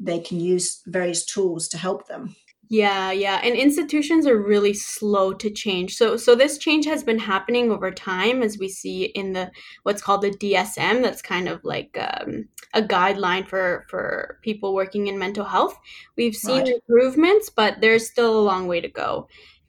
they 0.01 0.21
can 0.21 0.39
use 0.39 0.83
various 0.87 1.25
tools 1.25 1.67
to 1.69 1.79
help 1.79 2.07
them. 2.07 2.37
Yeah, 2.71 3.13
yeah, 3.13 3.41
and 3.43 3.57
institutions 3.57 4.27
are 4.27 4.37
really 4.37 4.75
slow 4.75 5.33
to 5.33 5.51
change. 5.51 5.97
So, 5.97 6.19
so 6.19 6.35
this 6.35 6.59
change 6.59 6.85
has 6.85 7.03
been 7.03 7.19
happening 7.19 7.73
over 7.73 7.91
time, 7.91 8.43
as 8.43 8.59
we 8.59 8.69
see 8.69 9.05
in 9.05 9.33
the 9.33 9.51
what's 9.85 10.03
called 10.03 10.21
the 10.21 10.31
DSM. 10.31 11.03
That's 11.03 11.23
kind 11.23 11.49
of 11.49 11.65
like 11.65 11.97
um, 11.99 12.47
a 12.75 12.83
guideline 12.83 13.49
for 13.49 13.87
for 13.89 14.39
people 14.43 14.75
working 14.75 15.07
in 15.07 15.19
mental 15.19 15.47
health. 15.47 15.79
We've 16.19 16.37
seen 16.37 16.65
right. 16.65 16.75
improvements, 16.75 17.49
but 17.49 17.81
there's 17.81 18.07
still 18.07 18.39
a 18.39 18.43
long 18.43 18.67
way 18.67 18.83
to 18.83 18.89
go. 18.89 19.29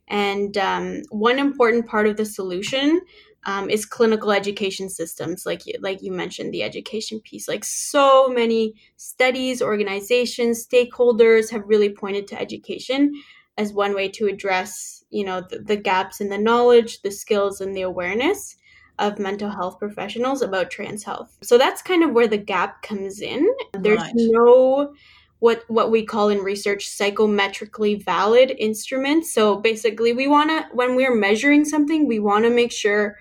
And 0.10 0.58
um, 0.58 1.04
one 1.10 1.40
important 1.40 1.88
part 1.88 2.08
of 2.08 2.18
the 2.18 2.26
solution 2.26 3.02
um, 3.46 3.70
is 3.70 3.86
clinical 3.86 4.32
education 4.32 4.90
systems, 4.90 5.46
like 5.46 5.62
like 5.80 6.02
you 6.02 6.12
mentioned, 6.12 6.54
the 6.54 6.64
education 6.64 7.20
piece. 7.22 7.48
Like 7.48 7.64
so 7.64 8.28
many 8.28 8.74
studies, 8.98 9.62
organizations, 9.62 10.68
stakeholders 10.68 11.50
have 11.52 11.64
really 11.66 11.90
pointed 11.90 12.28
to 12.30 12.40
education 12.40 13.14
as 13.58 13.74
one 13.74 13.94
way 13.94 14.10
to 14.10 14.28
address, 14.28 15.04
you 15.10 15.26
know, 15.26 15.42
the, 15.42 15.60
the 15.60 15.78
gaps 15.78 16.22
in 16.22 16.30
the 16.30 16.38
knowledge, 16.38 17.02
the 17.02 17.12
skills, 17.12 17.62
and 17.62 17.76
the 17.76 17.82
awareness 17.82 18.56
of 18.98 19.20
mental 19.20 19.50
health 19.50 19.80
professionals 19.80 20.42
about 20.42 20.70
trans 20.70 21.04
health. 21.04 21.38
So 21.42 21.58
that's 21.58 21.82
kind 21.82 22.04
of 22.04 22.12
where 22.12 22.28
the 22.28 22.38
gap 22.38 22.82
comes 22.82 23.22
in. 23.22 23.48
There's 23.74 24.00
right. 24.00 24.14
no 24.16 24.94
what 25.40 25.64
what 25.68 25.90
we 25.90 26.06
call 26.06 26.30
in 26.30 26.40
research 26.40 26.88
psychometrically 26.88 28.02
valid 28.04 28.54
instruments. 28.58 29.34
So 29.34 29.56
basically, 29.56 30.14
we 30.14 30.28
want 30.28 30.50
to 30.50 30.68
when 30.74 30.96
we're 30.96 31.16
measuring 31.16 31.66
something, 31.66 32.08
we 32.08 32.20
want 32.20 32.46
to 32.46 32.50
make 32.50 32.72
sure 32.72 33.18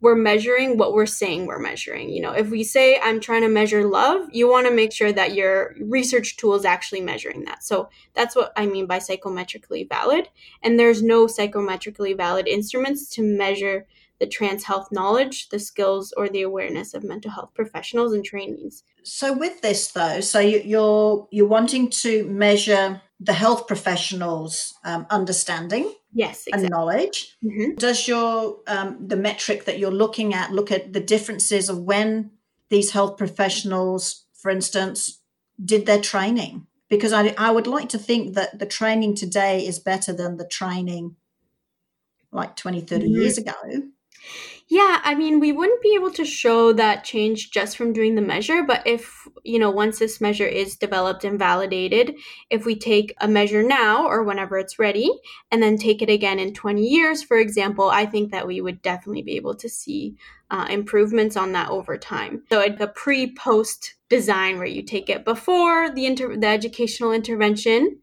we're 0.00 0.16
measuring 0.16 0.78
what 0.78 0.94
we're 0.94 1.06
saying 1.06 1.46
we're 1.46 1.58
measuring. 1.58 2.08
You 2.08 2.22
know, 2.22 2.32
if 2.32 2.48
we 2.48 2.64
say 2.64 2.98
I'm 3.00 3.20
trying 3.20 3.42
to 3.42 3.48
measure 3.48 3.84
love, 3.84 4.28
you 4.32 4.48
want 4.48 4.66
to 4.66 4.72
make 4.72 4.92
sure 4.92 5.12
that 5.12 5.34
your 5.34 5.74
research 5.80 6.36
tool 6.38 6.54
is 6.54 6.64
actually 6.64 7.02
measuring 7.02 7.44
that. 7.44 7.62
So 7.62 7.90
that's 8.14 8.34
what 8.34 8.52
I 8.56 8.66
mean 8.66 8.86
by 8.86 8.98
psychometrically 8.98 9.88
valid. 9.88 10.28
And 10.62 10.78
there's 10.78 11.02
no 11.02 11.26
psychometrically 11.26 12.16
valid 12.16 12.48
instruments 12.48 13.10
to 13.10 13.22
measure 13.22 13.86
the 14.20 14.26
trans 14.26 14.64
health 14.64 14.88
knowledge, 14.92 15.48
the 15.48 15.58
skills, 15.58 16.12
or 16.16 16.28
the 16.28 16.42
awareness 16.42 16.94
of 16.94 17.02
mental 17.02 17.30
health 17.30 17.50
professionals 17.54 18.12
and 18.12 18.24
trainees. 18.24 18.84
So, 19.02 19.32
with 19.32 19.62
this 19.62 19.88
though, 19.88 20.20
so 20.20 20.38
you're 20.38 21.26
you're 21.30 21.48
wanting 21.48 21.90
to 21.90 22.24
measure 22.26 23.00
the 23.18 23.32
health 23.32 23.66
professionals' 23.66 24.74
um, 24.84 25.06
understanding, 25.10 25.92
yes, 26.12 26.46
exactly. 26.46 26.64
and 26.64 26.70
knowledge. 26.70 27.36
Mm-hmm. 27.44 27.74
Does 27.76 28.06
your 28.06 28.58
um, 28.66 29.08
the 29.08 29.16
metric 29.16 29.64
that 29.64 29.78
you're 29.78 29.90
looking 29.90 30.34
at 30.34 30.52
look 30.52 30.70
at 30.70 30.92
the 30.92 31.00
differences 31.00 31.68
of 31.68 31.78
when 31.78 32.30
these 32.68 32.92
health 32.92 33.16
professionals, 33.16 34.26
for 34.34 34.50
instance, 34.50 35.18
did 35.62 35.86
their 35.86 36.00
training? 36.00 36.66
Because 36.88 37.12
I, 37.12 37.34
I 37.38 37.52
would 37.52 37.68
like 37.68 37.88
to 37.90 37.98
think 37.98 38.34
that 38.34 38.58
the 38.58 38.66
training 38.66 39.14
today 39.14 39.64
is 39.64 39.78
better 39.78 40.12
than 40.12 40.36
the 40.36 40.46
training 40.46 41.16
like 42.32 42.56
20, 42.56 42.80
30 42.82 43.04
mm-hmm. 43.04 43.20
years 43.20 43.38
ago. 43.38 43.52
Yeah, 44.72 45.00
I 45.02 45.16
mean, 45.16 45.40
we 45.40 45.50
wouldn't 45.50 45.82
be 45.82 45.96
able 45.96 46.12
to 46.12 46.24
show 46.24 46.72
that 46.74 47.02
change 47.02 47.50
just 47.50 47.76
from 47.76 47.92
doing 47.92 48.14
the 48.14 48.22
measure, 48.22 48.62
but 48.62 48.86
if, 48.86 49.26
you 49.42 49.58
know, 49.58 49.68
once 49.68 49.98
this 49.98 50.20
measure 50.20 50.46
is 50.46 50.76
developed 50.76 51.24
and 51.24 51.40
validated, 51.40 52.14
if 52.50 52.64
we 52.64 52.76
take 52.76 53.12
a 53.20 53.26
measure 53.26 53.64
now 53.64 54.06
or 54.06 54.22
whenever 54.22 54.58
it's 54.58 54.78
ready 54.78 55.10
and 55.50 55.60
then 55.60 55.76
take 55.76 56.02
it 56.02 56.08
again 56.08 56.38
in 56.38 56.54
20 56.54 56.86
years, 56.86 57.20
for 57.20 57.36
example, 57.36 57.90
I 57.90 58.06
think 58.06 58.30
that 58.30 58.46
we 58.46 58.60
would 58.60 58.80
definitely 58.80 59.22
be 59.22 59.34
able 59.34 59.56
to 59.56 59.68
see 59.68 60.14
uh, 60.52 60.68
improvements 60.70 61.36
on 61.36 61.50
that 61.52 61.70
over 61.70 61.98
time. 61.98 62.44
So 62.48 62.62
a 62.62 62.86
pre 62.86 63.34
post 63.34 63.94
design 64.08 64.58
where 64.58 64.68
you 64.68 64.84
take 64.84 65.10
it 65.10 65.24
before 65.24 65.90
the, 65.90 66.06
inter- 66.06 66.36
the 66.36 66.46
educational 66.46 67.10
intervention 67.10 67.98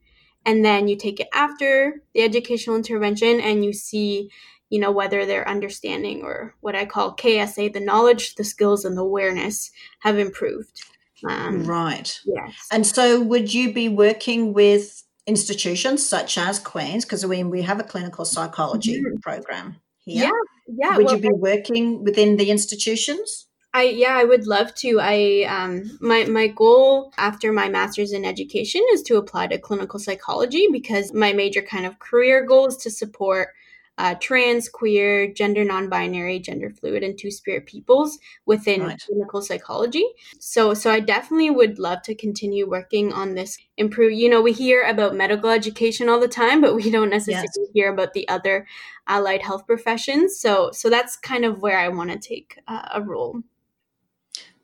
and 0.45 0.63
then 0.65 0.87
you 0.89 0.97
take 0.97 1.19
it 1.21 1.27
after 1.33 2.01
the 2.13 2.21
educational 2.23 2.75
intervention 2.75 3.39
and 3.39 3.63
you 3.63 3.71
see 3.71 4.29
you 4.69 4.79
know, 4.79 4.91
whether 4.91 5.25
their 5.25 5.47
understanding 5.47 6.21
or 6.23 6.55
what 6.61 6.75
I 6.75 6.85
call 6.85 7.15
KSA, 7.15 7.73
the 7.73 7.79
knowledge, 7.79 8.35
the 8.35 8.43
skills, 8.43 8.85
and 8.85 8.97
the 8.97 9.01
awareness 9.01 9.71
have 9.99 10.19
improved. 10.19 10.81
Um, 11.27 11.63
right. 11.63 12.19
Yes. 12.25 12.67
And 12.71 12.85
so, 12.85 13.21
would 13.21 13.53
you 13.53 13.73
be 13.73 13.89
working 13.89 14.53
with 14.53 15.03
institutions 15.25 16.07
such 16.07 16.37
as 16.37 16.59
Queen's? 16.59 17.05
Because 17.05 17.23
I 17.23 17.27
mean, 17.27 17.49
we 17.49 17.61
have 17.63 17.79
a 17.79 17.83
clinical 17.83 18.25
psychology 18.25 19.01
mm-hmm. 19.01 19.17
program 19.17 19.77
here. 19.99 20.25
Yeah. 20.25 20.31
Yeah. 20.67 20.97
Would 20.97 21.05
well, 21.05 21.15
you 21.15 21.21
be 21.21 21.29
working 21.33 22.03
within 22.03 22.37
the 22.37 22.51
institutions? 22.51 23.47
I 23.73 23.83
yeah, 23.83 24.15
I 24.17 24.23
would 24.23 24.47
love 24.47 24.73
to. 24.75 24.99
I 24.99 25.43
um 25.43 25.97
my 26.01 26.25
my 26.25 26.47
goal 26.47 27.13
after 27.17 27.53
my 27.53 27.69
masters 27.69 28.11
in 28.11 28.25
education 28.25 28.81
is 28.91 29.01
to 29.03 29.17
apply 29.17 29.47
to 29.47 29.59
clinical 29.59 29.99
psychology 29.99 30.67
because 30.71 31.13
my 31.13 31.33
major 31.33 31.61
kind 31.61 31.85
of 31.85 31.99
career 31.99 32.45
goal 32.45 32.67
is 32.67 32.77
to 32.77 32.89
support 32.89 33.49
uh, 33.97 34.15
trans, 34.15 34.69
queer, 34.69 35.31
gender 35.31 35.63
non-binary, 35.63 36.39
gender 36.39 36.69
fluid, 36.69 37.03
and 37.03 37.17
two-spirit 37.17 37.65
peoples 37.65 38.19
within 38.45 38.83
right. 38.83 39.01
clinical 39.05 39.41
psychology. 39.41 40.05
So, 40.39 40.73
so 40.73 40.91
I 40.91 40.99
definitely 40.99 41.49
would 41.49 41.79
love 41.79 42.01
to 42.03 42.15
continue 42.15 42.69
working 42.69 43.11
on 43.13 43.35
this. 43.35 43.57
Improve. 43.77 44.11
You 44.11 44.29
know, 44.29 44.41
we 44.41 44.53
hear 44.53 44.83
about 44.83 45.15
medical 45.15 45.49
education 45.49 46.09
all 46.09 46.19
the 46.19 46.27
time, 46.27 46.61
but 46.61 46.75
we 46.75 46.89
don't 46.91 47.09
necessarily 47.09 47.47
yes. 47.55 47.67
hear 47.73 47.91
about 47.91 48.13
the 48.13 48.27
other 48.27 48.67
allied 49.07 49.41
health 49.41 49.65
professions. 49.65 50.39
So, 50.39 50.71
so 50.71 50.89
that's 50.89 51.15
kind 51.15 51.45
of 51.45 51.61
where 51.61 51.79
I 51.79 51.89
want 51.89 52.11
to 52.11 52.19
take 52.19 52.59
uh, 52.67 52.89
a 52.93 53.01
role 53.01 53.41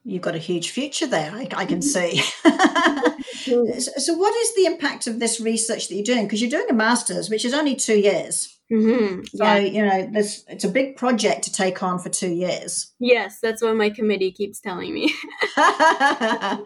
you've 0.06 0.22
got 0.22 0.36
a 0.36 0.40
huge 0.40 0.72
future 0.72 1.08
there, 1.08 1.32
I, 1.32 1.48
I 1.56 1.66
can 1.66 1.82
see. 1.82 2.18
so, 2.44 4.14
what 4.16 4.36
is 4.36 4.56
the 4.56 4.66
impact 4.66 5.08
of 5.08 5.20
this 5.20 5.40
research 5.40 5.88
that 5.88 5.96
you're 5.96 6.04
doing? 6.04 6.26
Because 6.26 6.42
you're 6.42 6.50
doing 6.50 6.70
a 6.70 6.74
master's, 6.74 7.30
which 7.30 7.46
is 7.46 7.54
only 7.54 7.76
two 7.76 7.98
years. 7.98 8.53
Mm-hmm. 8.72 9.24
So, 9.36 9.44
yeah. 9.44 9.58
you 9.58 9.86
know, 9.86 10.10
this 10.12 10.46
it's 10.48 10.64
a 10.64 10.70
big 10.70 10.96
project 10.96 11.44
to 11.44 11.52
take 11.52 11.84
on 11.84 12.00
for 12.00 12.10
two 12.10 12.32
years. 12.32 12.94
Yes, 13.00 13.40
that's 13.40 13.62
what 13.62 13.76
my 13.76 13.90
committee 13.90 14.32
keeps 14.32 14.60
telling 14.60 14.94
me. 14.94 15.14
uh, 15.58 16.58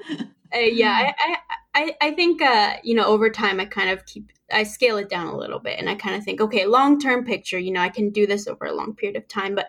yeah, 0.53 1.11
I, 1.19 1.37
I, 1.73 1.95
I 2.01 2.11
think, 2.11 2.41
uh, 2.41 2.77
you 2.83 2.95
know, 2.95 3.05
over 3.05 3.29
time, 3.29 3.59
I 3.59 3.65
kind 3.65 3.89
of 3.89 4.05
keep 4.05 4.31
I 4.51 4.63
scale 4.63 4.97
it 4.97 5.09
down 5.09 5.27
a 5.27 5.37
little 5.37 5.59
bit 5.59 5.77
and 5.77 5.89
I 5.89 5.95
kind 5.95 6.15
of 6.15 6.23
think, 6.23 6.39
okay, 6.39 6.65
long 6.65 6.99
term 6.99 7.25
picture, 7.25 7.59
you 7.59 7.71
know, 7.71 7.81
I 7.81 7.89
can 7.89 8.11
do 8.11 8.25
this 8.25 8.47
over 8.47 8.65
a 8.65 8.73
long 8.73 8.95
period 8.95 9.17
of 9.17 9.27
time. 9.27 9.55
But 9.55 9.67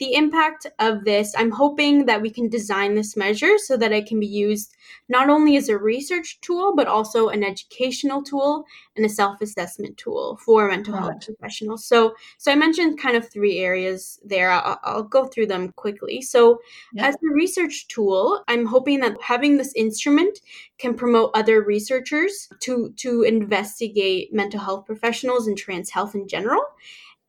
the 0.00 0.14
impact 0.14 0.66
of 0.78 1.04
this, 1.04 1.34
I'm 1.36 1.50
hoping 1.50 2.06
that 2.06 2.22
we 2.22 2.30
can 2.30 2.48
design 2.48 2.94
this 2.94 3.18
measure 3.18 3.58
so 3.58 3.76
that 3.76 3.92
it 3.92 4.06
can 4.06 4.18
be 4.18 4.26
used 4.26 4.74
not 5.10 5.28
only 5.28 5.58
as 5.58 5.68
a 5.68 5.76
research 5.76 6.40
tool, 6.40 6.74
but 6.74 6.88
also 6.88 7.28
an 7.28 7.44
educational 7.44 8.22
tool 8.22 8.64
and 8.96 9.04
a 9.04 9.10
self 9.10 9.42
assessment 9.42 9.98
tool 9.98 10.38
for 10.42 10.68
mental 10.68 10.94
right. 10.94 11.02
health 11.02 11.26
professionals. 11.26 11.84
So, 11.84 12.14
so 12.38 12.50
I 12.50 12.54
mentioned 12.54 12.98
kind 12.98 13.14
of 13.14 13.28
three 13.28 13.58
areas 13.58 14.18
there. 14.24 14.50
I'll, 14.50 14.80
I'll 14.84 15.02
go 15.02 15.26
through 15.26 15.48
them 15.48 15.70
quickly. 15.72 16.22
So, 16.22 16.60
as 16.98 17.14
a 17.16 17.34
research 17.34 17.86
tool, 17.88 18.42
I'm 18.48 18.64
hoping 18.64 19.00
that 19.00 19.20
having 19.20 19.58
this 19.58 19.74
instrument 19.74 20.40
can 20.78 20.94
promote 20.94 21.30
other 21.34 21.62
researchers 21.62 22.48
to 22.60 22.94
to 22.96 23.22
investigate 23.22 24.32
mental 24.32 24.60
health 24.60 24.86
professionals 24.86 25.46
and 25.46 25.58
trans 25.58 25.90
health 25.90 26.14
in 26.14 26.26
general 26.26 26.62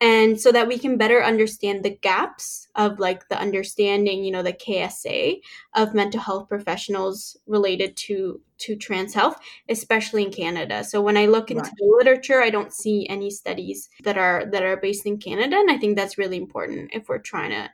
and 0.02 0.40
so 0.40 0.50
that 0.50 0.66
we 0.66 0.78
can 0.78 0.96
better 0.96 1.22
understand 1.22 1.84
the 1.84 1.96
gaps 2.02 2.68
of 2.74 2.98
like 2.98 3.28
the 3.28 3.38
understanding 3.38 4.24
you 4.24 4.32
know 4.32 4.42
the 4.42 4.52
ksa 4.52 5.40
of 5.74 5.94
mental 5.94 6.20
health 6.20 6.48
professionals 6.48 7.36
related 7.46 7.96
to 7.96 8.40
to 8.58 8.76
trans 8.76 9.14
health 9.14 9.38
especially 9.68 10.24
in 10.24 10.32
canada 10.32 10.82
so 10.82 11.00
when 11.00 11.16
i 11.16 11.26
look 11.26 11.50
into 11.50 11.62
right. 11.62 11.72
the 11.78 11.96
literature 11.98 12.42
i 12.42 12.50
don't 12.50 12.72
see 12.72 13.06
any 13.08 13.30
studies 13.30 13.88
that 14.02 14.18
are 14.18 14.44
that 14.50 14.62
are 14.62 14.76
based 14.76 15.06
in 15.06 15.16
canada 15.18 15.56
and 15.56 15.70
i 15.70 15.78
think 15.78 15.96
that's 15.96 16.18
really 16.18 16.36
important 16.36 16.90
if 16.92 17.08
we're 17.08 17.18
trying 17.18 17.50
to 17.50 17.70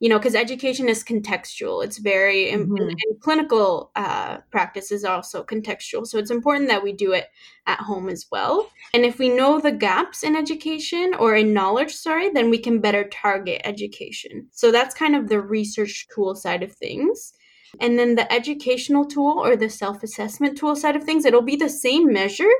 you 0.00 0.08
know 0.08 0.18
because 0.18 0.34
education 0.34 0.88
is 0.88 1.02
contextual 1.02 1.84
it's 1.84 1.98
very 1.98 2.46
mm-hmm. 2.46 2.76
and, 2.76 2.90
and 2.90 3.20
clinical 3.20 3.90
uh, 3.96 4.38
practice 4.50 4.92
is 4.92 5.04
also 5.04 5.42
contextual 5.42 6.06
so 6.06 6.18
it's 6.18 6.30
important 6.30 6.68
that 6.68 6.82
we 6.82 6.92
do 6.92 7.12
it 7.12 7.26
at 7.66 7.80
home 7.80 8.08
as 8.08 8.26
well 8.30 8.70
and 8.94 9.04
if 9.04 9.18
we 9.18 9.28
know 9.28 9.60
the 9.60 9.72
gaps 9.72 10.22
in 10.22 10.36
education 10.36 11.14
or 11.18 11.34
in 11.34 11.52
knowledge 11.52 11.94
sorry 11.94 12.30
then 12.30 12.50
we 12.50 12.58
can 12.58 12.80
better 12.80 13.04
target 13.08 13.60
education 13.64 14.46
so 14.52 14.70
that's 14.70 14.94
kind 14.94 15.16
of 15.16 15.28
the 15.28 15.40
research 15.40 16.06
tool 16.14 16.34
side 16.34 16.62
of 16.62 16.72
things 16.72 17.32
and 17.80 17.98
then 17.98 18.14
the 18.14 18.30
educational 18.32 19.04
tool 19.04 19.38
or 19.38 19.56
the 19.56 19.68
self 19.68 20.02
assessment 20.02 20.56
tool 20.56 20.74
side 20.74 20.96
of 20.96 21.04
things, 21.04 21.24
it'll 21.24 21.42
be 21.42 21.56
the 21.56 21.68
same 21.68 22.12
measure, 22.12 22.50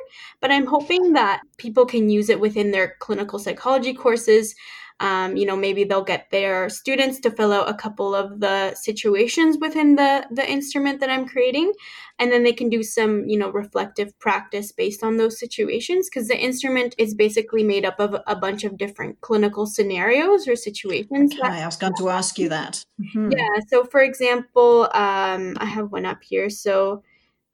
but 0.40 0.50
I'm 0.50 0.66
hoping 0.66 1.14
that 1.14 1.40
people 1.56 1.86
can 1.86 2.10
use 2.10 2.28
it 2.28 2.40
within 2.40 2.70
their 2.70 2.96
clinical 2.98 3.38
psychology 3.38 3.94
courses. 3.94 4.54
Um, 5.00 5.36
you 5.36 5.46
know, 5.46 5.56
maybe 5.56 5.84
they'll 5.84 6.02
get 6.02 6.30
their 6.32 6.68
students 6.68 7.20
to 7.20 7.30
fill 7.30 7.52
out 7.52 7.68
a 7.68 7.74
couple 7.74 8.16
of 8.16 8.40
the 8.40 8.74
situations 8.74 9.56
within 9.60 9.94
the 9.94 10.26
the 10.30 10.48
instrument 10.50 10.98
that 11.00 11.08
I'm 11.08 11.28
creating, 11.28 11.72
and 12.18 12.32
then 12.32 12.42
they 12.42 12.52
can 12.52 12.68
do 12.68 12.82
some, 12.82 13.28
you 13.28 13.38
know, 13.38 13.50
reflective 13.50 14.18
practice 14.18 14.72
based 14.72 15.04
on 15.04 15.16
those 15.16 15.38
situations 15.38 16.08
because 16.08 16.26
the 16.26 16.36
instrument 16.36 16.96
is 16.98 17.14
basically 17.14 17.62
made 17.62 17.84
up 17.84 18.00
of 18.00 18.16
a 18.26 18.34
bunch 18.34 18.64
of 18.64 18.76
different 18.76 19.20
clinical 19.20 19.66
scenarios 19.66 20.48
or 20.48 20.56
situations. 20.56 21.32
Okay, 21.32 21.42
that- 21.42 21.62
I 21.62 21.66
was 21.66 21.76
going 21.76 21.94
to 21.98 22.08
ask 22.08 22.36
you 22.36 22.48
that. 22.48 22.84
Mm-hmm. 23.00 23.32
Yeah. 23.32 23.60
So, 23.68 23.84
for 23.84 24.00
example, 24.00 24.88
um, 24.94 25.56
I 25.58 25.64
have 25.64 25.92
one 25.92 26.06
up 26.06 26.22
here. 26.22 26.50
So. 26.50 27.02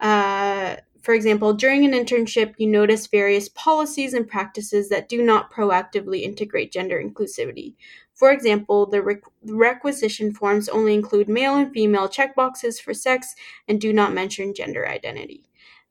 Uh, 0.00 0.76
for 1.04 1.12
example, 1.12 1.52
during 1.52 1.84
an 1.84 1.92
internship, 1.92 2.54
you 2.56 2.66
notice 2.66 3.06
various 3.06 3.50
policies 3.50 4.14
and 4.14 4.26
practices 4.26 4.88
that 4.88 5.08
do 5.08 5.22
not 5.22 5.52
proactively 5.52 6.22
integrate 6.22 6.72
gender 6.72 6.98
inclusivity. 6.98 7.74
For 8.14 8.32
example, 8.32 8.86
the, 8.86 8.98
requ- 8.98 9.28
requisition 9.44 10.32
forms 10.32 10.66
only 10.70 10.94
include 10.94 11.28
male 11.28 11.56
and 11.56 11.70
female 11.72 12.08
checkboxes 12.08 12.80
for 12.80 12.94
sex 12.94 13.34
and 13.68 13.78
do 13.78 13.92
not 13.92 14.14
mention 14.14 14.54
gender 14.54 14.88
identity. 14.88 15.50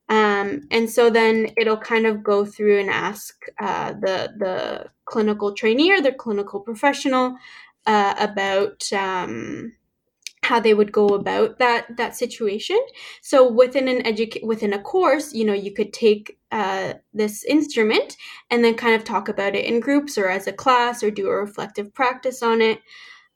Um, 0.09 0.61
and 0.71 0.89
so 0.89 1.11
then 1.11 1.51
it'll 1.57 1.77
kind 1.77 2.07
of 2.07 2.23
go 2.23 2.43
through 2.43 2.79
and 2.79 2.89
ask 2.89 3.35
uh, 3.59 3.93
the 3.93 4.33
the 4.37 4.89
clinical 5.05 5.53
trainee 5.53 5.91
or 5.91 6.01
the 6.01 6.11
clinical 6.11 6.59
professional 6.59 7.37
uh, 7.85 8.15
about 8.19 8.91
um, 8.91 9.73
how 10.43 10.59
they 10.59 10.73
would 10.73 10.91
go 10.91 11.07
about 11.07 11.59
that 11.59 11.97
that 11.97 12.15
situation. 12.15 12.79
So 13.21 13.49
within 13.49 13.87
an 13.87 14.03
educ- 14.03 14.43
within 14.43 14.73
a 14.73 14.81
course 14.81 15.33
you 15.33 15.45
know 15.45 15.53
you 15.53 15.73
could 15.73 15.93
take 15.93 16.37
uh, 16.51 16.93
this 17.13 17.43
instrument 17.45 18.15
and 18.51 18.63
then 18.63 18.75
kind 18.75 18.95
of 18.95 19.03
talk 19.03 19.27
about 19.29 19.55
it 19.55 19.65
in 19.65 19.79
groups 19.79 20.17
or 20.17 20.29
as 20.29 20.47
a 20.47 20.53
class 20.53 21.03
or 21.03 21.11
do 21.11 21.27
a 21.27 21.35
reflective 21.35 21.93
practice 21.93 22.43
on 22.43 22.61
it 22.61 22.79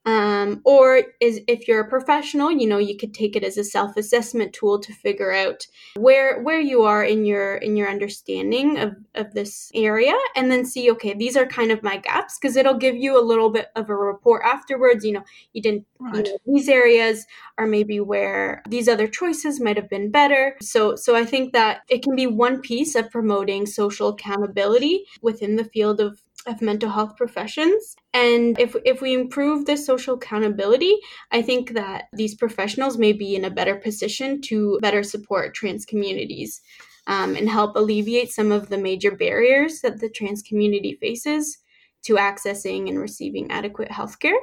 um, 0.08 0.62
or 0.64 1.04
is 1.20 1.42
if 1.48 1.68
you're 1.68 1.82
a 1.82 1.90
professional 1.90 2.50
you 2.50 2.66
know 2.66 2.78
you 2.78 2.98
could 2.98 3.14
take 3.14 3.36
it 3.36 3.44
as 3.44 3.58
a 3.58 3.64
self-assessment 3.64 4.54
tool 4.54 4.80
to 4.80 4.94
figure 4.94 5.34
out 5.34 5.68
where 5.98 6.42
where 6.42 6.62
you 6.62 6.84
are 6.84 7.04
in 7.04 7.26
your 7.26 7.58
in 7.58 7.76
your 7.76 7.90
understanding 7.90 8.80
of, 8.80 8.96
of 9.16 9.34
this 9.34 9.70
area 9.76 10.16
and 10.36 10.50
then 10.50 10.66
see 10.66 10.90
okay 10.90 11.14
these 11.14 11.36
are 11.36 11.46
kind 11.46 11.72
of 11.72 11.84
my 11.84 11.98
gaps 11.98 12.40
because 12.40 12.56
it'll 12.56 12.78
give 12.78 12.96
you 12.96 13.20
a 13.20 13.22
little 13.22 13.50
bit 13.50 13.68
of 13.76 13.90
a 13.90 13.96
report 13.96 14.42
afterwards 14.46 15.04
you 15.04 15.12
know 15.12 15.24
you 15.52 15.62
didn't 15.62 15.86
right. 16.00 16.16
you 16.16 16.24
know, 16.24 16.38
these 16.46 16.70
areas 16.70 17.26
are 17.58 17.68
maybe 17.68 18.00
where 18.00 18.64
these 18.70 18.88
other 18.88 19.08
choices 19.08 19.60
might 19.60 19.76
have 19.76 19.90
been 19.90 20.10
better 20.10 20.56
so 20.62 20.96
so 20.96 21.18
i 21.18 21.26
think 21.26 21.52
that 21.52 21.82
it 21.90 22.02
can 22.02 22.16
be 22.16 22.26
one 22.26 22.62
piece 22.62 22.96
of 22.96 23.12
promoting 23.12 23.66
social 23.66 24.08
accountability 24.08 25.04
within 25.22 25.58
the 25.58 25.66
field 25.66 26.00
of 26.00 26.22
of 26.48 26.62
mental 26.62 26.90
health 26.90 27.16
professions. 27.16 27.96
And 28.14 28.60
if, 28.60 28.76
if 28.86 29.02
we 29.02 29.14
improve 29.14 29.66
this 29.66 29.86
social 29.86 30.16
accountability, 30.16 30.96
I 31.32 31.42
think 31.42 31.74
that 31.74 32.06
these 32.14 32.36
professionals 32.36 32.98
may 32.98 33.14
be 33.14 33.36
in 33.36 33.46
a 33.46 33.52
better 33.52 33.76
position 33.76 34.42
to 34.44 34.80
better 34.82 35.04
support 35.04 35.54
trans 35.54 35.86
communities 35.86 36.62
um, 37.08 37.36
and 37.36 37.50
help 37.50 37.76
alleviate 37.76 38.32
some 38.32 38.52
of 38.52 38.70
the 38.70 38.78
major 38.78 39.12
barriers 39.12 39.82
that 39.82 40.00
the 40.00 40.10
trans 40.10 40.42
community 40.42 40.98
faces 41.00 41.58
to 42.04 42.16
accessing 42.16 42.88
and 42.88 43.00
receiving 43.00 43.52
adequate 43.52 43.90
healthcare. 43.90 44.38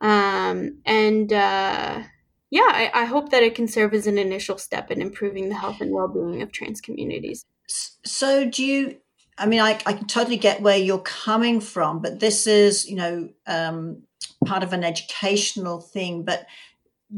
Um, 0.00 0.78
and 0.84 1.32
uh, 1.32 2.02
yeah, 2.50 2.68
I, 2.68 2.90
I 2.94 3.04
hope 3.04 3.30
that 3.30 3.42
it 3.42 3.54
can 3.54 3.68
serve 3.68 3.94
as 3.94 4.06
an 4.06 4.18
initial 4.18 4.58
step 4.58 4.90
in 4.90 5.02
improving 5.02 5.48
the 5.48 5.56
health 5.56 5.80
and 5.80 5.90
well 5.90 6.08
being 6.08 6.42
of 6.42 6.52
trans 6.52 6.80
communities. 6.80 7.44
So, 7.68 8.48
do 8.48 8.64
you 8.64 8.98
I 9.38 9.46
mean, 9.46 9.60
I, 9.60 9.78
I 9.84 9.92
can 9.92 10.06
totally 10.06 10.38
get 10.38 10.62
where 10.62 10.78
you're 10.78 10.98
coming 10.98 11.60
from, 11.60 12.00
but 12.00 12.20
this 12.20 12.46
is, 12.46 12.88
you 12.88 12.96
know, 12.96 13.28
um, 13.46 14.02
part 14.44 14.62
of 14.62 14.72
an 14.72 14.84
educational 14.84 15.80
thing. 15.80 16.24
But 16.24 16.46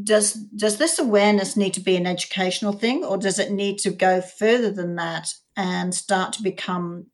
does 0.03 0.35
does 0.35 0.79
this 0.79 0.99
awareness 0.99 1.57
need 1.57 1.75
to 1.75 1.81
be 1.81 1.97
an 1.97 2.07
educational 2.07 2.73
thing, 2.73 3.05
or 3.05 3.17
does 3.19 3.39
it 3.39 3.53
need 3.53 3.79
to 3.81 3.91
go 3.91 4.21
further 4.21 4.71
than 4.71 4.97
that 4.97 5.33
and 5.57 5.95
start 5.95 6.33
to 6.35 6.43
become? 6.43 7.07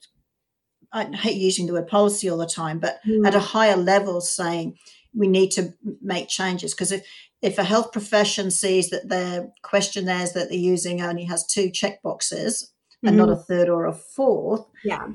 I 0.92 1.04
hate 1.04 1.36
using 1.36 1.66
the 1.66 1.72
word 1.72 1.88
policy 1.88 2.30
all 2.30 2.38
the 2.38 2.46
time, 2.46 2.78
but 2.78 3.00
mm. 3.06 3.26
at 3.26 3.34
a 3.34 3.40
higher 3.40 3.76
level, 3.76 4.20
saying 4.20 4.78
we 5.12 5.28
need 5.28 5.50
to 5.52 5.74
make 6.00 6.28
changes 6.28 6.72
because 6.72 6.92
if 6.92 7.06
if 7.42 7.58
a 7.58 7.64
health 7.64 7.92
profession 7.92 8.50
sees 8.50 8.88
that 8.88 9.08
their 9.08 9.52
questionnaires 9.62 10.32
that 10.32 10.48
they're 10.48 10.58
using 10.58 11.02
only 11.02 11.24
has 11.24 11.46
two 11.46 11.70
check 11.70 12.02
boxes 12.02 12.72
and 13.04 13.16
not 13.16 13.28
a 13.28 13.32
mm-hmm. 13.32 13.42
third 13.42 13.68
or 13.68 13.86
a 13.86 13.92
fourth. 13.92 14.66
Yeah. 14.84 15.06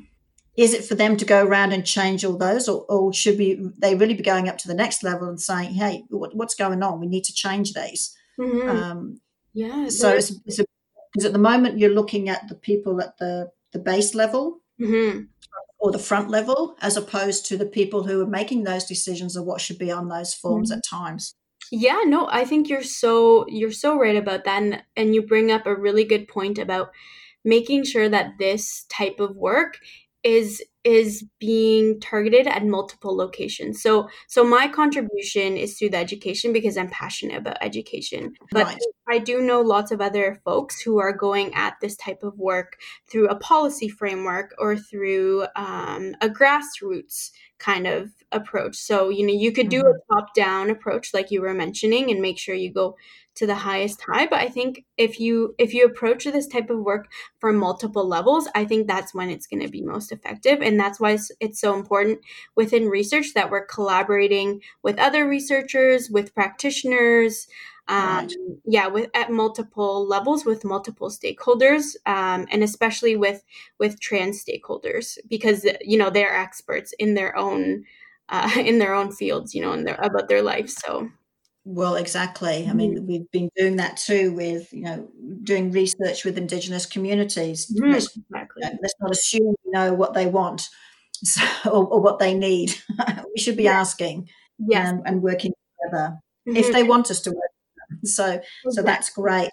is 0.57 0.73
it 0.73 0.83
for 0.83 0.95
them 0.95 1.15
to 1.17 1.25
go 1.25 1.43
around 1.43 1.71
and 1.71 1.85
change 1.85 2.25
all 2.25 2.37
those 2.37 2.67
or, 2.67 2.85
or 2.89 3.13
should 3.13 3.37
be 3.37 3.59
they 3.77 3.95
really 3.95 4.13
be 4.13 4.23
going 4.23 4.49
up 4.49 4.57
to 4.59 4.67
the 4.67 4.73
next 4.73 5.03
level 5.03 5.27
and 5.29 5.39
saying 5.39 5.73
hey 5.73 6.03
what, 6.09 6.35
what's 6.35 6.55
going 6.55 6.83
on 6.83 6.99
we 6.99 7.07
need 7.07 7.23
to 7.23 7.33
change 7.33 7.73
these 7.73 8.15
mm-hmm. 8.39 8.69
um, 8.69 9.21
yeah 9.53 9.87
so 9.87 10.13
it's, 10.13 10.31
it's 10.45 10.59
because 11.13 11.25
at 11.25 11.33
the 11.33 11.39
moment 11.39 11.77
you're 11.77 11.93
looking 11.93 12.29
at 12.29 12.47
the 12.47 12.55
people 12.55 13.01
at 13.01 13.17
the 13.17 13.49
the 13.71 13.79
base 13.79 14.15
level 14.15 14.59
mm-hmm. 14.79 15.21
or 15.79 15.91
the 15.91 15.99
front 15.99 16.29
level 16.29 16.75
as 16.81 16.97
opposed 16.97 17.45
to 17.45 17.57
the 17.57 17.65
people 17.65 18.03
who 18.03 18.21
are 18.21 18.27
making 18.27 18.63
those 18.63 18.85
decisions 18.85 19.35
of 19.35 19.45
what 19.45 19.61
should 19.61 19.77
be 19.77 19.91
on 19.91 20.09
those 20.09 20.33
forms 20.33 20.71
mm-hmm. 20.71 20.77
at 20.77 20.83
times 20.85 21.35
yeah 21.71 22.01
no 22.05 22.27
i 22.31 22.43
think 22.43 22.69
you're 22.69 22.83
so 22.83 23.45
you're 23.47 23.71
so 23.71 23.97
right 23.97 24.15
about 24.15 24.43
that 24.43 24.61
and, 24.61 24.83
and 24.95 25.15
you 25.15 25.21
bring 25.21 25.51
up 25.51 25.65
a 25.65 25.75
really 25.75 26.03
good 26.03 26.27
point 26.27 26.57
about 26.57 26.89
making 27.43 27.85
sure 27.85 28.09
that 28.09 28.37
this 28.37 28.85
type 28.89 29.19
of 29.19 29.35
work 29.35 29.79
is 30.23 30.61
is 30.83 31.25
being 31.39 31.99
targeted 31.99 32.47
at 32.47 32.65
multiple 32.65 33.15
locations. 33.15 33.81
So 33.81 34.09
so 34.27 34.43
my 34.43 34.67
contribution 34.67 35.57
is 35.57 35.77
through 35.77 35.89
the 35.89 35.97
education 35.97 36.53
because 36.53 36.77
I'm 36.77 36.89
passionate 36.89 37.37
about 37.37 37.57
education. 37.61 38.33
But 38.51 38.65
right. 38.65 38.77
I 39.09 39.19
do 39.19 39.41
know 39.41 39.61
lots 39.61 39.91
of 39.91 40.01
other 40.01 40.39
folks 40.45 40.81
who 40.81 40.99
are 40.99 41.13
going 41.13 41.53
at 41.53 41.75
this 41.81 41.95
type 41.97 42.23
of 42.23 42.37
work 42.37 42.77
through 43.09 43.27
a 43.27 43.35
policy 43.35 43.89
framework 43.89 44.53
or 44.57 44.77
through 44.77 45.45
um, 45.55 46.15
a 46.21 46.29
grassroots 46.29 47.31
kind 47.57 47.87
of 47.87 48.11
approach. 48.31 48.77
So, 48.77 49.09
you 49.09 49.25
know, 49.25 49.33
you 49.33 49.51
could 49.51 49.69
do 49.69 49.83
mm-hmm. 49.83 50.13
a 50.13 50.15
top 50.15 50.33
down 50.33 50.69
approach 50.69 51.13
like 51.13 51.29
you 51.29 51.41
were 51.41 51.53
mentioning 51.53 52.09
and 52.09 52.21
make 52.21 52.39
sure 52.39 52.55
you 52.55 52.71
go 52.71 52.95
to 53.39 53.47
the 53.47 53.55
highest 53.55 54.01
high 54.01 54.27
but 54.27 54.39
i 54.39 54.49
think 54.49 54.83
if 54.97 55.17
you 55.17 55.55
if 55.57 55.73
you 55.73 55.85
approach 55.85 56.25
this 56.25 56.45
type 56.45 56.69
of 56.69 56.79
work 56.79 57.07
from 57.39 57.55
multiple 57.55 58.05
levels 58.05 58.49
i 58.53 58.65
think 58.65 58.85
that's 58.85 59.13
when 59.13 59.29
it's 59.29 59.47
going 59.47 59.61
to 59.61 59.71
be 59.71 59.81
most 59.81 60.11
effective 60.11 60.59
and 60.61 60.77
that's 60.77 60.99
why 60.99 61.11
it's, 61.11 61.31
it's 61.39 61.61
so 61.61 61.73
important 61.73 62.19
within 62.55 62.89
research 62.89 63.33
that 63.33 63.49
we're 63.49 63.65
collaborating 63.65 64.61
with 64.83 64.99
other 64.99 65.25
researchers 65.25 66.09
with 66.09 66.35
practitioners 66.35 67.47
um, 67.87 68.17
right. 68.17 68.33
yeah 68.65 68.87
with 68.87 69.09
at 69.13 69.31
multiple 69.31 70.05
levels 70.05 70.43
with 70.43 70.65
multiple 70.65 71.09
stakeholders 71.09 71.95
um, 72.05 72.45
and 72.51 72.61
especially 72.61 73.15
with 73.15 73.45
with 73.79 74.01
trans 74.01 74.43
stakeholders 74.43 75.17
because 75.29 75.65
you 75.81 75.97
know 75.97 76.09
they're 76.09 76.35
experts 76.35 76.93
in 76.99 77.13
their 77.13 77.37
own 77.37 77.85
uh, 78.27 78.51
in 78.57 78.79
their 78.79 78.93
own 78.93 79.13
fields 79.13 79.55
you 79.55 79.61
know 79.61 79.71
and 79.71 79.87
their 79.87 79.95
about 79.95 80.27
their 80.27 80.41
life 80.41 80.69
so 80.69 81.09
well, 81.65 81.95
exactly. 81.95 82.67
I 82.67 82.73
mean, 82.73 82.97
mm. 82.97 83.05
we've 83.05 83.31
been 83.31 83.49
doing 83.55 83.75
that 83.77 83.97
too 83.97 84.33
with, 84.33 84.71
you 84.73 84.83
know, 84.83 85.07
doing 85.43 85.71
research 85.71 86.25
with 86.25 86.37
Indigenous 86.37 86.85
communities. 86.85 87.71
Mm, 87.71 87.93
let's, 87.93 88.17
exactly. 88.17 88.63
let's, 88.81 88.93
not 88.99 89.11
assume 89.11 89.55
we 89.65 89.71
know 89.71 89.93
what 89.93 90.13
they 90.13 90.25
want 90.25 90.69
so, 91.23 91.43
or, 91.65 91.85
or, 91.87 92.01
what 92.01 92.19
they 92.19 92.33
need. 92.33 92.73
we 93.35 93.41
should 93.41 93.57
be 93.57 93.63
yeah. 93.63 93.79
asking 93.79 94.29
yes. 94.57 94.89
and, 94.89 95.01
and 95.05 95.21
working 95.21 95.51
together 95.83 96.19
mm-hmm. 96.47 96.55
if 96.55 96.71
they 96.71 96.83
want 96.83 97.11
us 97.11 97.21
to 97.21 97.31
work. 97.31 97.51
So, 98.03 98.25
exactly. 98.25 98.71
so 98.71 98.81
that's 98.81 99.09
great. 99.09 99.49